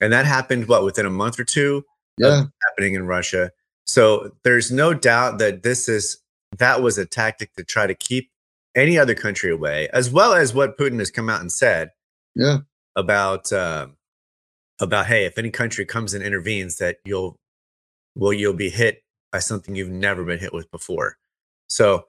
[0.00, 1.84] and that happened, what, within a month or two?
[2.18, 2.44] Yeah.
[2.68, 3.50] Happening in Russia.
[3.86, 6.18] So there's no doubt that this is,
[6.58, 8.30] that was a tactic to try to keep
[8.74, 11.90] any other country away, as well as what Putin has come out and said.
[12.34, 12.58] Yeah.
[12.96, 13.86] About, uh,
[14.80, 17.36] about, hey, if any country comes and intervenes, that you'll,
[18.14, 21.16] well, you'll be hit by something you've never been hit with before.
[21.68, 22.04] So,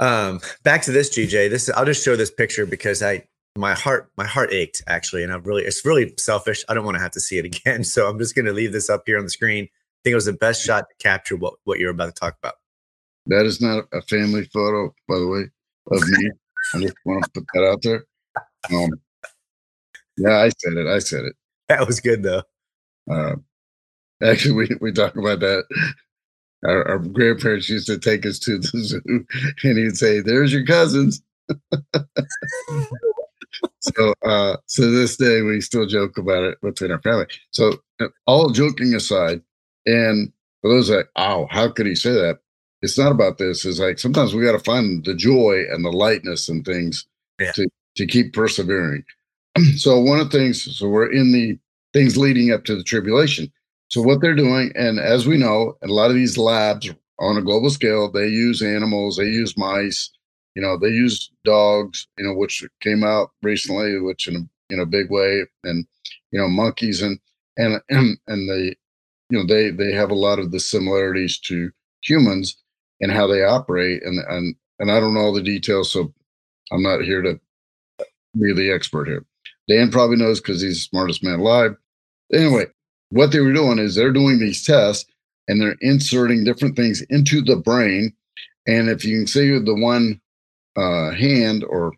[0.00, 1.48] um, back to this, GJ.
[1.50, 3.26] This I'll just show this picture because I
[3.58, 6.94] my heart my heart ached actually and i'm really it's really selfish i don't want
[6.96, 9.18] to have to see it again so i'm just going to leave this up here
[9.18, 11.90] on the screen i think it was the best shot to capture what what you're
[11.90, 12.54] about to talk about
[13.26, 15.42] that is not a family photo by the way
[15.90, 16.30] of me
[16.76, 18.04] i just want to put that out there
[18.72, 18.90] um,
[20.16, 21.34] yeah i said it i said it
[21.68, 22.42] that was good though
[23.10, 23.34] uh,
[24.22, 25.64] actually we, we talk about that
[26.64, 29.00] our, our grandparents used to take us to the zoo
[29.64, 31.20] and he'd say there's your cousins
[33.80, 37.26] so uh, to this day, we still joke about it between our family.
[37.50, 37.76] So
[38.26, 39.42] all joking aside,
[39.86, 42.40] and for those like, oh, how could he say that?
[42.82, 43.64] It's not about this.
[43.64, 47.06] It's like sometimes we got to find the joy and the lightness and things
[47.40, 47.52] yeah.
[47.52, 49.04] to to keep persevering.
[49.76, 51.58] so one of the things, so we're in the
[51.92, 53.50] things leading up to the tribulation.
[53.88, 57.42] So what they're doing, and as we know, a lot of these labs on a
[57.42, 60.10] global scale, they use animals, they use mice,
[60.54, 64.80] you know they use dogs you know which came out recently which in a, in
[64.80, 65.86] a big way and
[66.30, 67.18] you know monkeys and
[67.56, 68.16] and and
[68.48, 68.74] they
[69.30, 71.70] you know they they have a lot of the similarities to
[72.02, 72.56] humans
[73.00, 76.12] and how they operate and and and I don't know all the details so
[76.70, 77.40] I'm not here to
[78.38, 79.24] be the expert here.
[79.68, 81.74] Dan probably knows because he's the smartest man alive.
[82.32, 82.66] Anyway,
[83.08, 85.10] what they were doing is they're doing these tests
[85.48, 88.12] and they're inserting different things into the brain.
[88.66, 90.20] And if you can see the one
[90.78, 91.92] uh, hand or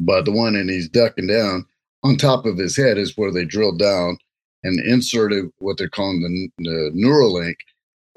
[0.00, 1.64] by the one and he's ducking down
[2.02, 4.18] on top of his head is where they drilled down
[4.64, 7.54] and inserted what they're calling the, the Neuralink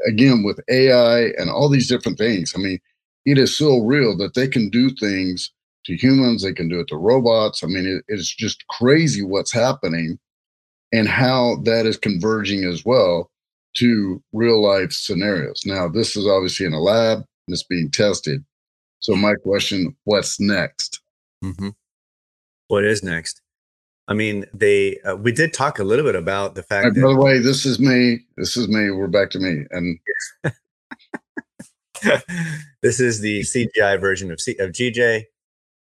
[0.07, 2.53] again with AI and all these different things.
[2.55, 2.79] I mean,
[3.25, 5.51] it is so real that they can do things
[5.86, 7.63] to humans, they can do it to robots.
[7.63, 10.17] I mean, it, it's just crazy what's happening
[10.91, 13.29] and how that is converging as well
[13.75, 15.61] to real life scenarios.
[15.65, 18.43] Now, this is obviously in a lab and it's being tested,
[19.06, 20.99] so my question, what's next?
[21.43, 21.70] Mm-hmm.
[22.70, 23.39] What is next?
[24.08, 26.95] I mean, they uh, we did talk a little bit about the fact.
[26.95, 28.22] by the way, this is me.
[28.36, 28.89] This is me.
[28.89, 29.99] We're back to me, and
[32.82, 35.26] this is the CGI version of C- of GJ.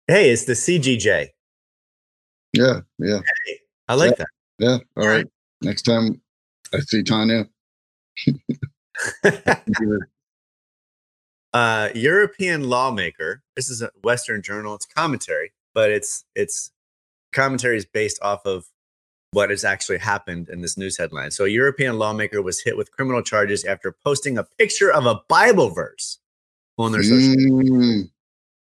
[0.08, 1.28] Hey, it's the CGJ.
[2.54, 3.20] Yeah, yeah.
[3.48, 3.60] Hey,
[3.90, 4.28] I like yeah, that.
[4.58, 4.78] Yeah.
[5.04, 5.28] All right.
[5.62, 6.20] Next time
[6.74, 7.46] I see Tanya,
[11.54, 13.44] uh, European lawmaker.
[13.56, 14.74] This is a Western journal.
[14.76, 16.72] It's commentary, but it's it's
[17.32, 18.66] commentary is based off of
[19.32, 21.32] what has actually happened in this news headline.
[21.32, 25.22] So, a European lawmaker was hit with criminal charges after posting a picture of a
[25.30, 26.20] Bible verse
[26.78, 27.50] on their social media.
[27.72, 28.02] Mm.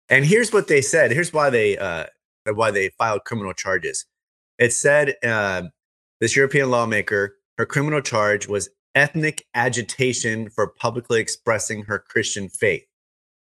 [0.09, 1.11] And here's what they said.
[1.11, 2.05] Here's why they uh,
[2.53, 4.05] why they filed criminal charges.
[4.57, 5.63] It said uh,
[6.19, 12.83] this European lawmaker, her criminal charge was ethnic agitation for publicly expressing her Christian faith.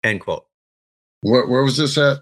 [0.03, 0.45] End quote.
[1.23, 2.19] Where, where was this at?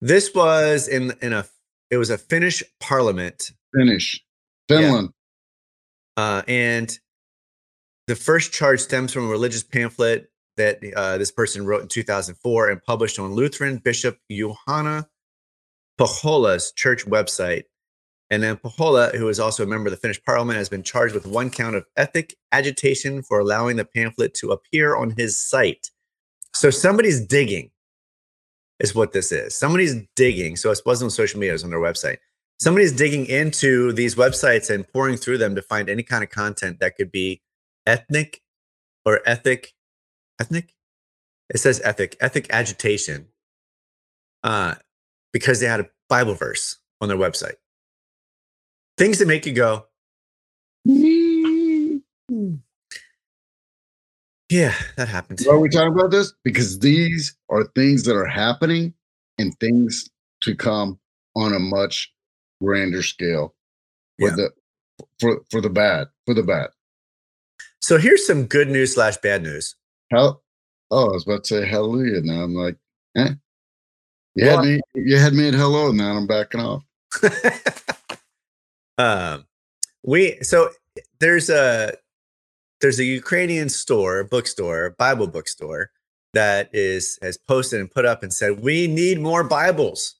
[0.00, 1.44] This was in in a
[1.90, 3.50] it was a Finnish parliament.
[3.76, 4.22] Finnish,
[4.68, 5.10] Finland.
[5.10, 5.12] Yeah.
[6.24, 6.98] Uh, and
[8.06, 12.70] the first charge stems from a religious pamphlet that uh, this person wrote in 2004
[12.70, 15.06] and published on Lutheran Bishop Juhana
[15.98, 17.64] Pohjola's church website
[18.30, 21.14] and then Pohjola, who is also a member of the Finnish parliament, has been charged
[21.14, 25.90] with one count of ethic agitation for allowing the pamphlet to appear on his site.
[26.54, 27.70] So somebody's digging,
[28.80, 29.54] is what this is.
[29.56, 30.56] Somebody's digging.
[30.56, 32.16] So it wasn't on social media, it was on their website.
[32.58, 36.80] Somebody's digging into these websites and pouring through them to find any kind of content
[36.80, 37.40] that could be
[37.86, 38.40] ethnic
[39.06, 39.74] or ethic.
[40.40, 40.72] Ethnic?
[41.50, 43.28] It says ethic, ethic agitation,
[44.42, 44.74] uh,
[45.32, 47.54] because they had a Bible verse on their website.
[48.96, 49.86] Things that make you go.
[50.88, 52.54] Hmm.
[54.50, 55.44] Yeah, that happens.
[55.44, 56.32] Why are we talking about this?
[56.44, 58.94] Because these are things that are happening
[59.38, 60.08] and things
[60.42, 61.00] to come
[61.34, 62.12] on a much
[62.62, 63.54] grander scale
[64.20, 64.36] for yeah.
[64.36, 64.50] the
[65.18, 66.06] for for the bad.
[66.26, 66.68] For the bad.
[67.80, 69.74] So here's some good news slash bad news.
[70.12, 70.40] How
[70.92, 72.20] oh I was about to say hallelujah.
[72.22, 72.76] Now I'm like,
[73.16, 73.30] eh.
[74.36, 76.84] You well, had me you had me at hello, now I'm backing off.
[78.98, 79.46] Um,
[80.02, 80.70] we so
[81.20, 81.92] there's a
[82.80, 85.90] there's a Ukrainian store, bookstore, Bible bookstore
[86.32, 90.14] that is has posted and put up and said we need more Bibles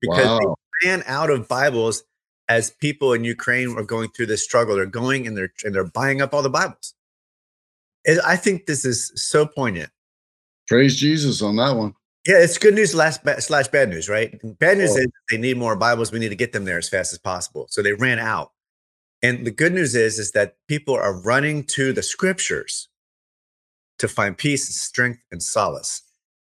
[0.00, 0.38] because wow.
[0.82, 2.04] they ran out of Bibles
[2.48, 4.76] as people in Ukraine are going through this struggle.
[4.76, 6.94] They're going and they're and they're buying up all the Bibles.
[8.06, 9.90] And I think this is so poignant.
[10.66, 11.94] Praise Jesus on that one.
[12.26, 14.40] Yeah, it's good news last slash bad news, right?
[14.58, 14.98] Bad news oh.
[15.00, 16.10] is they need more Bibles.
[16.10, 17.66] We need to get them there as fast as possible.
[17.68, 18.52] So they ran out.
[19.22, 22.88] And the good news is is that people are running to the scriptures
[23.98, 26.02] to find peace and strength and solace.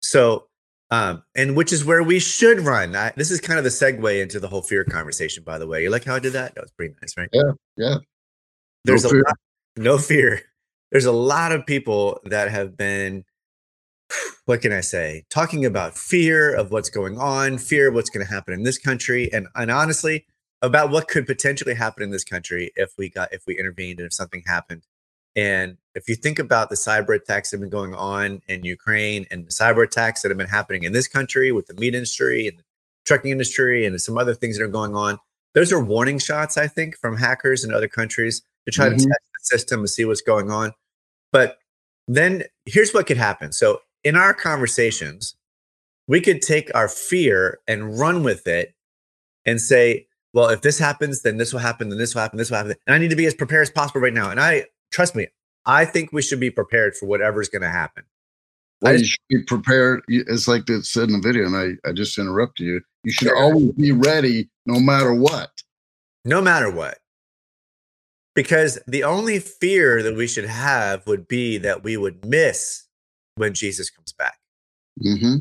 [0.00, 0.46] So
[0.90, 2.96] um, and which is where we should run.
[2.96, 5.82] I, this is kind of the segue into the whole fear conversation, by the way.
[5.82, 6.54] You like how I did that?
[6.54, 7.28] That was pretty nice, right?
[7.30, 7.96] Yeah, yeah.
[8.86, 9.34] There's no a lot,
[9.76, 10.40] no fear.
[10.92, 13.26] There's a lot of people that have been
[14.46, 15.24] what can I say?
[15.30, 18.78] Talking about fear of what's going on, fear of what's going to happen in this
[18.78, 20.24] country, and and honestly,
[20.62, 24.06] about what could potentially happen in this country if we got if we intervened and
[24.06, 24.82] if something happened.
[25.36, 29.26] And if you think about the cyber attacks that have been going on in Ukraine
[29.30, 32.48] and the cyber attacks that have been happening in this country with the meat industry
[32.48, 32.64] and the
[33.04, 35.18] trucking industry and some other things that are going on,
[35.54, 38.96] those are warning shots, I think, from hackers in other countries to try mm-hmm.
[38.96, 40.72] to test the system and see what's going on.
[41.30, 41.58] But
[42.08, 43.52] then here's what could happen.
[43.52, 45.34] So in our conversations,
[46.06, 48.74] we could take our fear and run with it
[49.44, 52.50] and say, well, if this happens, then this will happen, then this will happen, this
[52.50, 52.74] will happen.
[52.86, 54.30] And I need to be as prepared as possible right now.
[54.30, 55.26] And I trust me,
[55.66, 58.04] I think we should be prepared for whatever's going to happen.
[58.80, 60.00] Well, just, you should be prepared.
[60.08, 62.80] It's like it said in the video, and I, I just interrupted you.
[63.04, 65.50] You should always be ready no matter what.
[66.24, 66.98] No matter what.
[68.34, 72.87] Because the only fear that we should have would be that we would miss
[73.38, 74.38] when Jesus comes back.
[75.04, 75.36] Mm-hmm.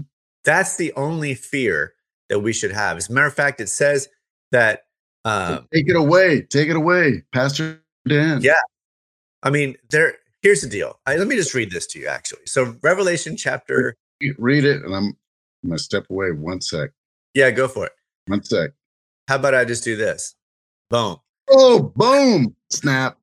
[0.45, 1.93] That's the only fear
[2.29, 2.97] that we should have.
[2.97, 4.07] As a matter of fact, it says
[4.51, 4.83] that.
[5.25, 6.41] Um, take it away.
[6.43, 8.41] Take it away, Pastor Dan.
[8.41, 8.53] Yeah.
[9.43, 10.15] I mean, there.
[10.41, 10.99] here's the deal.
[11.05, 12.45] I, let me just read this to you, actually.
[12.45, 13.97] So, Revelation chapter.
[14.37, 15.05] Read it, and I'm,
[15.63, 16.91] I'm going to step away one sec.
[17.33, 17.91] Yeah, go for it.
[18.27, 18.71] One sec.
[19.27, 20.35] How about I just do this?
[20.89, 21.17] Boom.
[21.49, 22.55] Oh, boom.
[22.71, 23.17] Snap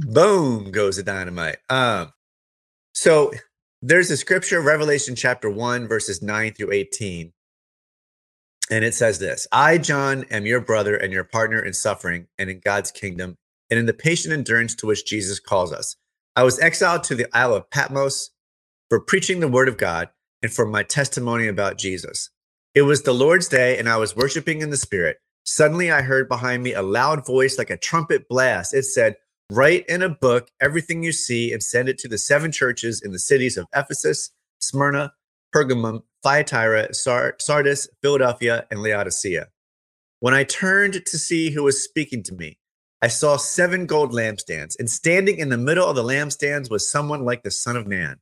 [0.00, 1.58] boom goes the dynamite.
[1.68, 2.12] Um,
[2.94, 3.32] so
[3.82, 7.32] there's a scripture, Revelation chapter 1, verses 9 through 18.
[8.70, 12.50] And it says this I, John, am your brother and your partner in suffering and
[12.50, 13.36] in God's kingdom
[13.70, 15.96] and in the patient endurance to which Jesus calls us.
[16.36, 18.30] I was exiled to the Isle of Patmos
[18.88, 20.08] for preaching the word of God
[20.42, 22.30] and for my testimony about Jesus.
[22.74, 25.18] It was the Lord's day, and I was worshiping in the Spirit.
[25.44, 28.72] Suddenly, I heard behind me a loud voice like a trumpet blast.
[28.72, 29.16] It said,
[29.52, 33.10] Write in a book everything you see and send it to the seven churches in
[33.10, 34.30] the cities of Ephesus,
[34.60, 35.12] Smyrna,
[35.52, 39.48] Pergamum, Thyatira, Sardis, Philadelphia, and Laodicea.
[40.20, 42.58] When I turned to see who was speaking to me,
[43.02, 47.24] I saw seven gold lampstands, and standing in the middle of the lampstands was someone
[47.24, 48.18] like the Son of Man.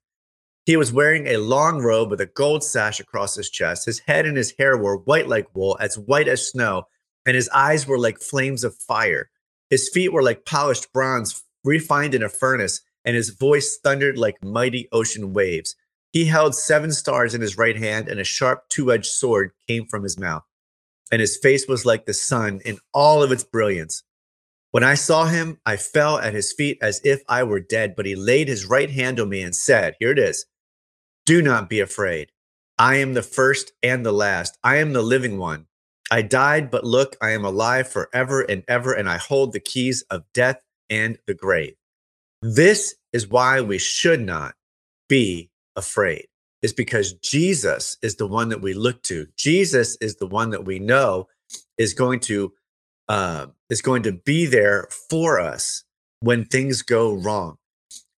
[0.64, 3.84] He was wearing a long robe with a gold sash across his chest.
[3.84, 6.84] His head and his hair were white like wool, as white as snow,
[7.26, 9.28] and his eyes were like flames of fire.
[9.70, 14.42] His feet were like polished bronze refined in a furnace, and his voice thundered like
[14.42, 15.74] mighty ocean waves.
[16.12, 19.86] He held seven stars in his right hand, and a sharp two edged sword came
[19.86, 20.44] from his mouth.
[21.10, 24.02] And his face was like the sun in all of its brilliance.
[24.70, 28.04] When I saw him, I fell at his feet as if I were dead, but
[28.06, 30.46] he laid his right hand on me and said, Here it is,
[31.26, 32.32] do not be afraid.
[32.78, 34.56] I am the first and the last.
[34.62, 35.66] I am the living one.
[36.10, 40.02] I died, but look, I am alive forever and ever, and I hold the keys
[40.10, 41.74] of death and the grave.
[42.40, 44.54] This is why we should not
[45.08, 46.28] be afraid,
[46.62, 49.26] is because Jesus is the one that we look to.
[49.36, 51.28] Jesus is the one that we know
[51.76, 52.52] is going to
[53.08, 55.84] uh, is going to be there for us
[56.20, 57.56] when things go wrong.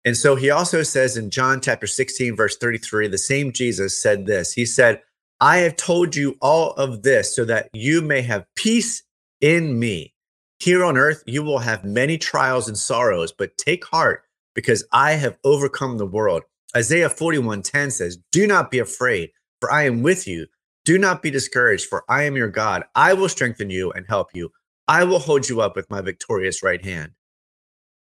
[0.05, 4.27] And so he also says in John chapter 16, verse 33, the same Jesus said
[4.27, 4.53] this.
[4.55, 5.01] He said,
[5.43, 9.03] I have told you all of this so that you may have peace
[9.41, 10.15] in me.
[10.59, 14.25] Here on earth, you will have many trials and sorrows, but take heart
[14.55, 16.43] because I have overcome the world.
[16.77, 19.31] Isaiah 41:10 says, "Do not be afraid,
[19.61, 20.47] for I am with you.
[20.85, 22.85] Do not be discouraged, for I am your God.
[22.95, 24.53] I will strengthen you and help you.
[24.89, 27.13] I will hold you up with my victorious right hand."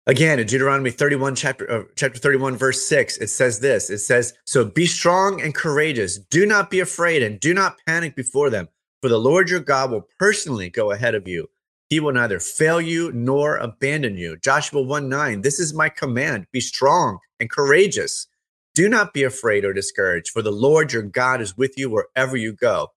[0.07, 4.33] Again, in Deuteronomy 31, chapter, uh, chapter 31, verse 6, it says this It says,
[4.45, 6.17] So be strong and courageous.
[6.17, 8.69] Do not be afraid and do not panic before them,
[9.03, 11.49] for the Lord your God will personally go ahead of you.
[11.89, 14.37] He will neither fail you nor abandon you.
[14.37, 18.27] Joshua 1 9, this is my command be strong and courageous.
[18.75, 22.37] Do not be afraid or discouraged, for the Lord your God is with you wherever
[22.37, 22.93] you go.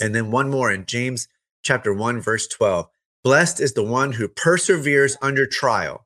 [0.00, 1.26] And then one more in James
[1.64, 2.86] chapter 1, verse 12.
[3.24, 6.05] Blessed is the one who perseveres under trial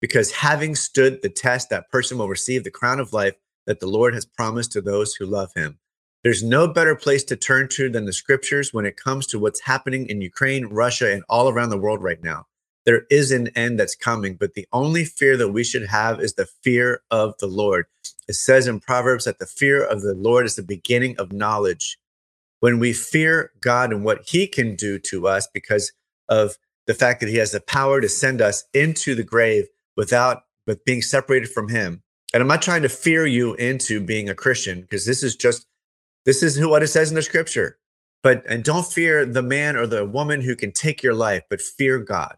[0.00, 3.34] because having stood the test, that person will receive the crown of life
[3.66, 5.78] that the Lord has promised to those who love him.
[6.22, 9.60] There's no better place to turn to than the scriptures when it comes to what's
[9.60, 12.46] happening in Ukraine, Russia, and all around the world right now.
[12.84, 16.34] There is an end that's coming, but the only fear that we should have is
[16.34, 17.86] the fear of the Lord.
[18.28, 21.98] It says in Proverbs that the fear of the Lord is the beginning of knowledge.
[22.60, 25.92] When we fear God and what he can do to us because
[26.28, 29.66] of the fact that he has the power to send us into the grave,
[29.96, 34.28] without with being separated from him and i'm not trying to fear you into being
[34.28, 35.66] a christian because this is just
[36.24, 37.78] this is what it says in the scripture
[38.22, 41.60] but and don't fear the man or the woman who can take your life but
[41.60, 42.36] fear god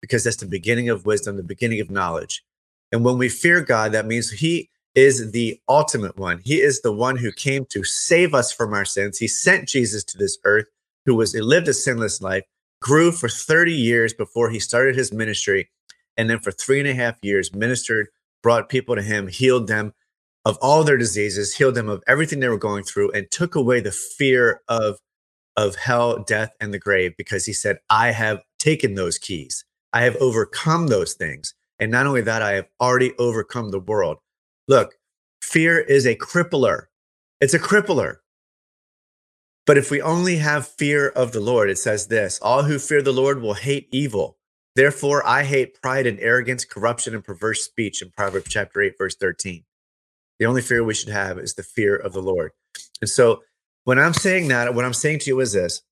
[0.00, 2.44] because that's the beginning of wisdom the beginning of knowledge
[2.92, 6.92] and when we fear god that means he is the ultimate one he is the
[6.92, 10.66] one who came to save us from our sins he sent jesus to this earth
[11.06, 12.42] who was lived a sinless life
[12.82, 15.68] grew for 30 years before he started his ministry
[16.20, 18.08] and then for three and a half years ministered,
[18.42, 19.94] brought people to him, healed them
[20.44, 23.80] of all their diseases, healed them of everything they were going through, and took away
[23.80, 24.98] the fear of
[25.56, 29.64] of hell, death, and the grave, because he said, I have taken those keys.
[29.94, 31.54] I have overcome those things.
[31.78, 34.18] And not only that, I have already overcome the world.
[34.68, 34.94] Look,
[35.42, 36.84] fear is a crippler.
[37.40, 38.16] It's a crippler.
[39.66, 43.00] But if we only have fear of the Lord, it says this all who fear
[43.00, 44.36] the Lord will hate evil.
[44.76, 49.16] Therefore, I hate pride and arrogance, corruption and perverse speech in Proverbs chapter 8, verse
[49.16, 49.64] 13.
[50.38, 52.52] The only fear we should have is the fear of the Lord.
[53.00, 53.42] And so
[53.84, 55.82] when I'm saying that, what I'm saying to you is this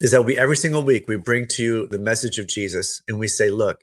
[0.00, 3.18] is that we every single week we bring to you the message of Jesus and
[3.18, 3.82] we say, look,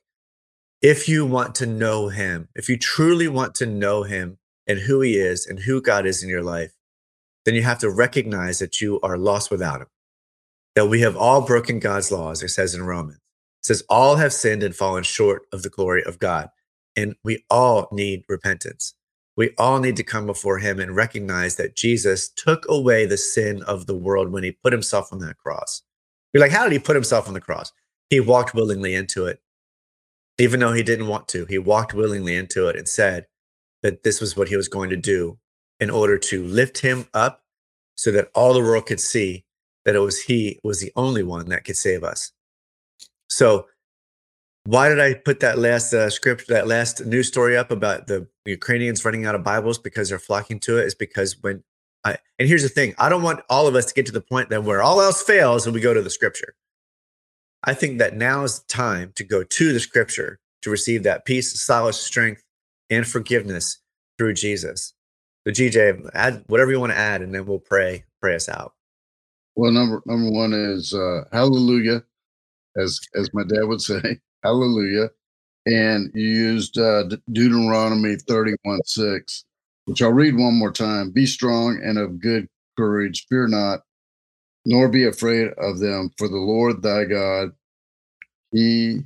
[0.81, 5.01] if you want to know him, if you truly want to know him and who
[5.01, 6.73] he is and who God is in your life,
[7.45, 9.87] then you have to recognize that you are lost without him.
[10.73, 13.19] That we have all broken God's laws, it says in Romans
[13.67, 16.49] says, All have sinned and fallen short of the glory of God.
[16.95, 18.95] And we all need repentance.
[19.35, 23.61] We all need to come before him and recognize that Jesus took away the sin
[23.63, 25.83] of the world when he put himself on that cross.
[26.33, 27.71] You're like, how did he put himself on the cross?
[28.09, 29.41] He walked willingly into it.
[30.39, 33.27] Even though he didn't want to, he walked willingly into it and said
[33.83, 35.37] that this was what he was going to do
[35.79, 37.43] in order to lift him up
[37.95, 39.45] so that all the world could see
[39.85, 42.31] that it was he was the only one that could save us.
[43.29, 43.67] So
[44.65, 48.27] why did I put that last uh, script, that last news story up about the
[48.45, 50.85] Ukrainians running out of Bibles because they're flocking to it?
[50.85, 51.63] Is because when
[52.03, 54.21] I, and here's the thing I don't want all of us to get to the
[54.21, 56.55] point that where all else fails and we go to the scripture.
[57.63, 61.25] I think that now is the time to go to the scripture to receive that
[61.25, 62.43] peace, solid strength,
[62.89, 63.79] and forgiveness
[64.17, 64.93] through Jesus.
[65.45, 68.73] So, GJ, add whatever you want to add, and then we'll pray, pray us out.
[69.55, 72.03] Well, number number one is uh, hallelujah
[72.77, 74.01] as as my dad would say.
[74.43, 75.09] Hallelujah.
[75.65, 79.43] And you used uh, Deuteronomy 31 6,
[79.85, 81.11] which I'll read one more time.
[81.11, 82.47] Be strong and of good
[82.77, 83.25] courage.
[83.27, 83.81] Fear not,
[84.65, 87.51] nor be afraid of them, for the Lord thy God,
[88.51, 88.99] he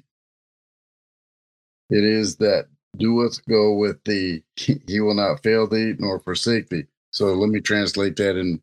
[1.89, 2.67] it is that
[2.97, 4.43] doeth go with thee.
[4.55, 6.83] He will not fail thee nor forsake thee.
[7.11, 8.61] So let me translate that in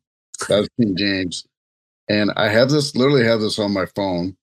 [0.49, 1.45] King James.
[2.09, 4.35] And I have this literally have this on my phone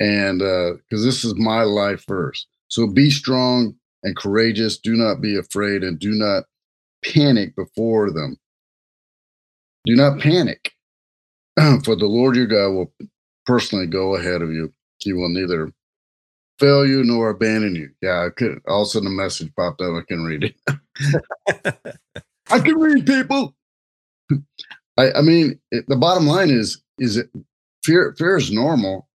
[0.00, 2.46] and because uh, this is my life first.
[2.68, 4.78] So be strong and courageous.
[4.78, 6.44] Do not be afraid and do not
[7.04, 8.38] panic before them.
[9.84, 10.72] Do not panic,
[11.58, 12.92] for the Lord your God will
[13.46, 14.72] personally go ahead of you.
[14.98, 15.72] He will neither
[16.58, 17.88] fail you nor abandon you.
[18.02, 18.60] Yeah, I could.
[18.68, 19.94] All of a sudden, a message popped up.
[19.94, 21.64] I can read it.
[22.50, 23.54] I can read people.
[24.98, 27.30] I, I mean, it, the bottom line is is it
[27.84, 29.08] fear fear is normal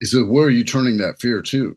[0.00, 1.76] he said, Where are you turning that fear to?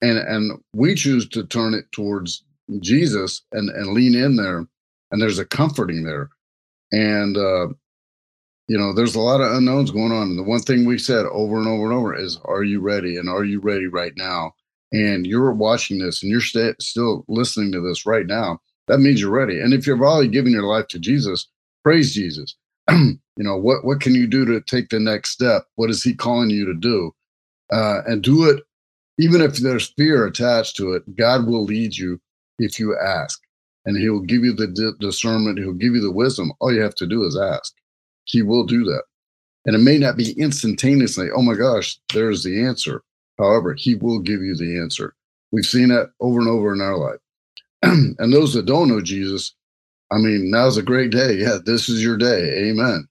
[0.00, 2.44] And and we choose to turn it towards
[2.80, 4.66] Jesus and, and lean in there.
[5.10, 6.30] And there's a comforting there.
[6.90, 7.68] And uh,
[8.68, 10.28] you know, there's a lot of unknowns going on.
[10.28, 13.16] And the one thing we said over and over and over is, Are you ready?
[13.16, 14.52] And are you ready right now?
[14.90, 18.58] And you're watching this and you're st- still listening to this right now.
[18.88, 19.60] That means you're ready.
[19.60, 21.46] And if you've already given your life to Jesus,
[21.84, 22.56] praise Jesus.
[22.90, 25.62] you know, what, what can you do to take the next step?
[25.76, 27.12] What is he calling you to do?
[27.72, 28.62] uh, and do it,
[29.18, 31.02] even if there's fear attached to it.
[31.16, 32.20] God will lead you
[32.58, 33.40] if you ask,
[33.86, 35.58] and He'll give you the discernment.
[35.58, 36.52] He'll give you the wisdom.
[36.60, 37.72] All you have to do is ask.
[38.24, 39.02] He will do that,
[39.64, 41.28] and it may not be instantaneously.
[41.34, 43.02] Oh my gosh, there's the answer.
[43.38, 45.14] However, He will give you the answer.
[45.50, 47.18] We've seen that over and over in our life.
[47.82, 49.54] and those that don't know Jesus,
[50.10, 51.34] I mean, now's a great day.
[51.34, 52.68] Yeah, this is your day.
[52.70, 53.06] Amen.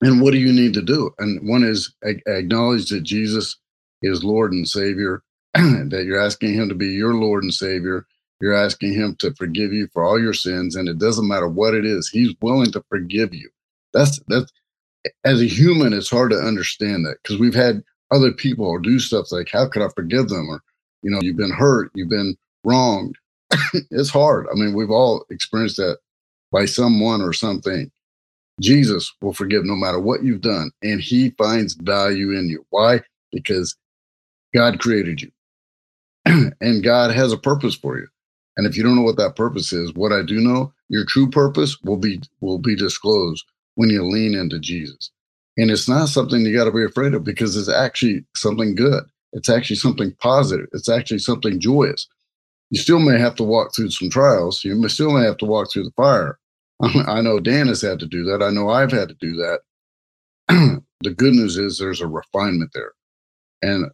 [0.00, 1.10] And what do you need to do?
[1.18, 3.58] And one is acknowledge that Jesus
[4.02, 5.22] is Lord and Savior,
[5.54, 8.06] that you're asking Him to be your Lord and Savior.
[8.40, 11.74] You're asking Him to forgive you for all your sins, and it doesn't matter what
[11.74, 13.50] it is, He's willing to forgive you.
[13.92, 14.52] That's that's
[15.24, 19.32] as a human, it's hard to understand that because we've had other people do stuff
[19.32, 20.48] like, How could I forgive them?
[20.48, 20.62] or
[21.02, 23.14] you know, you've been hurt, you've been wronged.
[23.90, 24.46] it's hard.
[24.52, 25.98] I mean, we've all experienced that
[26.52, 27.90] by someone or something.
[28.60, 32.66] Jesus will forgive no matter what you've done, and he finds value in you.
[32.70, 33.00] Why?
[33.30, 33.76] Because
[34.54, 35.30] God created you
[36.60, 38.06] and God has a purpose for you.
[38.56, 41.28] And if you don't know what that purpose is, what I do know, your true
[41.30, 43.44] purpose will be will be disclosed
[43.76, 45.10] when you lean into Jesus.
[45.56, 49.04] And it's not something you got to be afraid of because it's actually something good.
[49.32, 50.66] It's actually something positive.
[50.72, 52.08] It's actually something joyous.
[52.70, 54.64] You still may have to walk through some trials.
[54.64, 56.38] You still may have to walk through the fire.
[56.80, 58.42] I know Dan has had to do that.
[58.42, 59.60] I know I've had to do that.
[61.02, 62.92] the good news is there's a refinement there.
[63.62, 63.86] And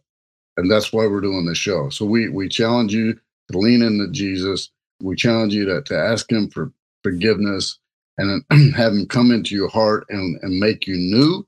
[0.57, 1.89] and that's why we're doing this show.
[1.89, 3.13] So we we challenge you
[3.51, 4.69] to lean into Jesus.
[5.01, 6.71] We challenge you to, to ask Him for
[7.03, 7.77] forgiveness
[8.17, 8.43] and
[8.75, 11.45] have Him come into your heart and, and make you new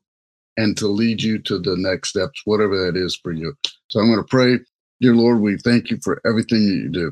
[0.58, 3.54] and to lead you to the next steps, whatever that is for you.
[3.90, 4.60] So I'm going to pray,
[5.02, 7.12] dear Lord, we thank you for everything that you do.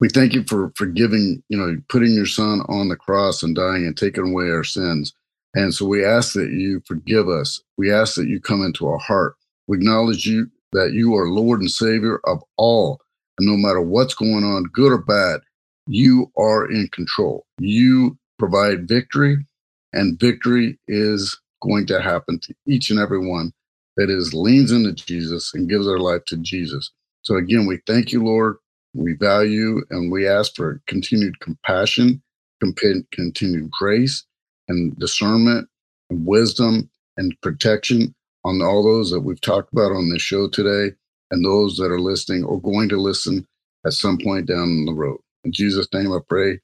[0.00, 3.84] We thank you for forgiving, you know, putting your son on the cross and dying
[3.86, 5.12] and taking away our sins.
[5.54, 7.60] And so we ask that you forgive us.
[7.76, 9.34] We ask that you come into our heart.
[9.68, 13.00] We acknowledge you that you are Lord and Savior of all.
[13.38, 15.40] And no matter what's going on, good or bad,
[15.86, 17.46] you are in control.
[17.58, 19.38] You provide victory,
[19.92, 23.52] and victory is going to happen to each and every one
[23.96, 26.90] that is leans into Jesus and gives their life to Jesus.
[27.22, 28.56] So again, we thank you, Lord.
[28.94, 32.22] We value and we ask for continued compassion,
[32.60, 34.24] continued grace,
[34.68, 35.68] and discernment,
[36.08, 38.14] and wisdom, and protection
[38.44, 40.94] on all those that we've talked about on this show today
[41.30, 43.46] and those that are listening or going to listen
[43.86, 45.18] at some point down the road.
[45.44, 46.58] In Jesus' name I pray.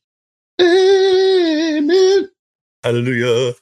[0.61, 2.29] Amen.
[2.83, 3.55] Hallelujah.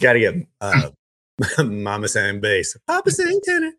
[0.00, 0.90] Gotta get uh,
[1.64, 3.72] Mama saying bass, Papa saying tenor.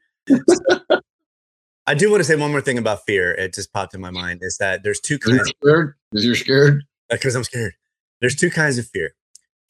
[1.88, 3.34] I do want to say one more thing about fear.
[3.34, 5.52] It just popped in my mind is that there's two kinds.
[5.66, 6.84] are Is you scared?
[7.10, 7.74] Because uh, I'm scared.
[8.20, 9.16] There's two kinds of fear.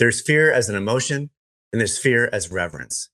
[0.01, 1.29] There's fear as an emotion,
[1.71, 3.09] and there's fear as reverence.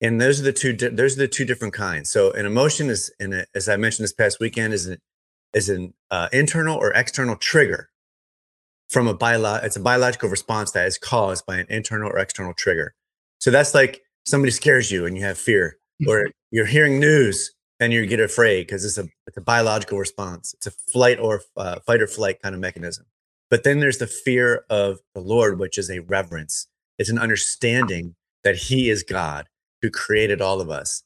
[0.00, 0.72] And those are the two.
[0.72, 2.10] Di- those are the two different kinds.
[2.10, 3.12] So an emotion is,
[3.54, 4.98] as I mentioned this past weekend, is an
[5.54, 7.90] is an uh, internal or external trigger
[8.90, 9.54] from a bio.
[9.62, 12.92] It's a biological response that is caused by an internal or external trigger.
[13.38, 16.10] So that's like somebody scares you and you have fear, mm-hmm.
[16.10, 20.54] or you're hearing news and you get afraid because it's a it's a biological response.
[20.54, 23.06] It's a flight or uh, fight or flight kind of mechanism.
[23.52, 26.68] But then there's the fear of the Lord, which is a reverence.
[26.98, 29.44] It's an understanding that He is God
[29.82, 31.02] who created all of us.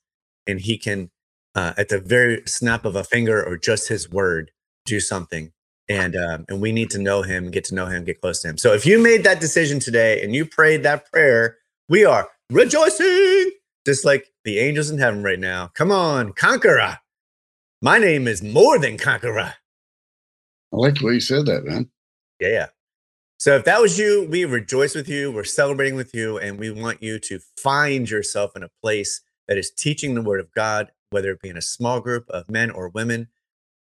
[0.46, 1.10] And He can,
[1.56, 4.52] uh, at the very snap of a finger or just His word,
[4.84, 5.50] do something.
[5.88, 8.48] And, um, and we need to know Him, get to know Him, get close to
[8.50, 8.58] Him.
[8.58, 11.56] So if you made that decision today and you prayed that prayer,
[11.88, 13.50] we are rejoicing,
[13.84, 15.72] just like the angels in heaven right now.
[15.74, 16.98] Come on, conqueror.
[17.82, 19.40] My name is more than conqueror.
[20.72, 21.90] I like the way you said that, man.
[22.40, 22.66] Yeah, yeah.
[23.38, 26.70] So if that was you, we rejoice with you, we're celebrating with you, and we
[26.70, 30.90] want you to find yourself in a place that is teaching the word of God,
[31.10, 33.28] whether it be in a small group of men or women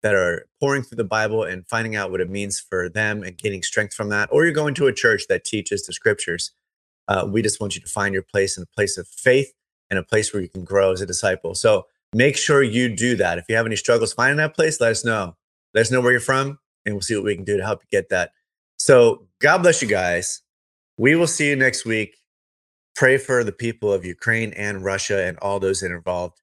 [0.02, 3.36] that are pouring through the Bible and finding out what it means for them and
[3.38, 6.52] gaining strength from that, or you're going to a church that teaches the scriptures.
[7.06, 9.52] Uh, we just want you to find your place in a place of faith
[9.90, 11.54] and a place where you can grow as a disciple.
[11.54, 13.38] So make sure you do that.
[13.38, 15.36] If you have any struggles finding that place, let us know.
[15.74, 17.82] Let us know where you're from, and we'll see what we can do to help
[17.82, 18.30] you get that
[18.84, 20.42] so God bless you guys.
[20.98, 22.16] We will see you next week.
[22.96, 26.40] Pray for the people of Ukraine and Russia and all those that are involved.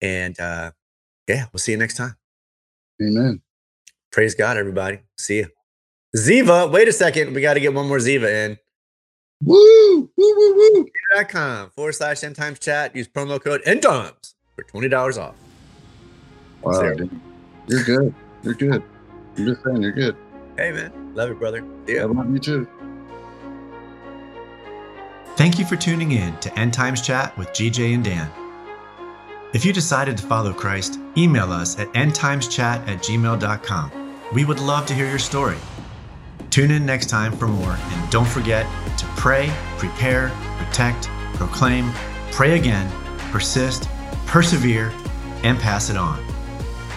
[0.00, 0.70] And uh,
[1.26, 2.14] yeah, we'll see you next time.
[3.02, 3.42] Amen.
[4.12, 5.00] Praise God, everybody.
[5.18, 5.48] See you.
[6.16, 7.34] Ziva, wait a second.
[7.34, 8.58] We got to get one more Ziva in.
[9.42, 9.56] Woo!
[9.56, 11.24] Woo, woo, woo.
[11.28, 12.94] .com forward slash end times chat.
[12.94, 15.34] Use promo code end times for $20 off.
[16.62, 16.80] Wow.
[16.80, 16.94] You're
[17.82, 18.14] good.
[18.44, 18.84] You're good.
[19.36, 20.16] I'm just saying, you're good.
[20.56, 21.14] Hey, man.
[21.14, 21.64] Love you, brother.
[21.86, 22.02] Yeah.
[22.02, 22.68] I love you too.
[25.36, 28.30] Thank you for tuning in to End Times Chat with GJ and Dan.
[29.54, 33.92] If you decided to follow Christ, email us at endtimeschat at gmail.com.
[34.34, 35.58] We would love to hear your story.
[36.50, 38.66] Tune in next time for more, and don't forget
[38.98, 41.90] to pray, prepare, protect, proclaim,
[42.30, 42.90] pray again,
[43.30, 43.88] persist,
[44.26, 44.92] persevere,
[45.44, 46.22] and pass it on.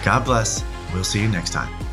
[0.04, 0.62] God bless.
[0.92, 1.85] We'll see you next time.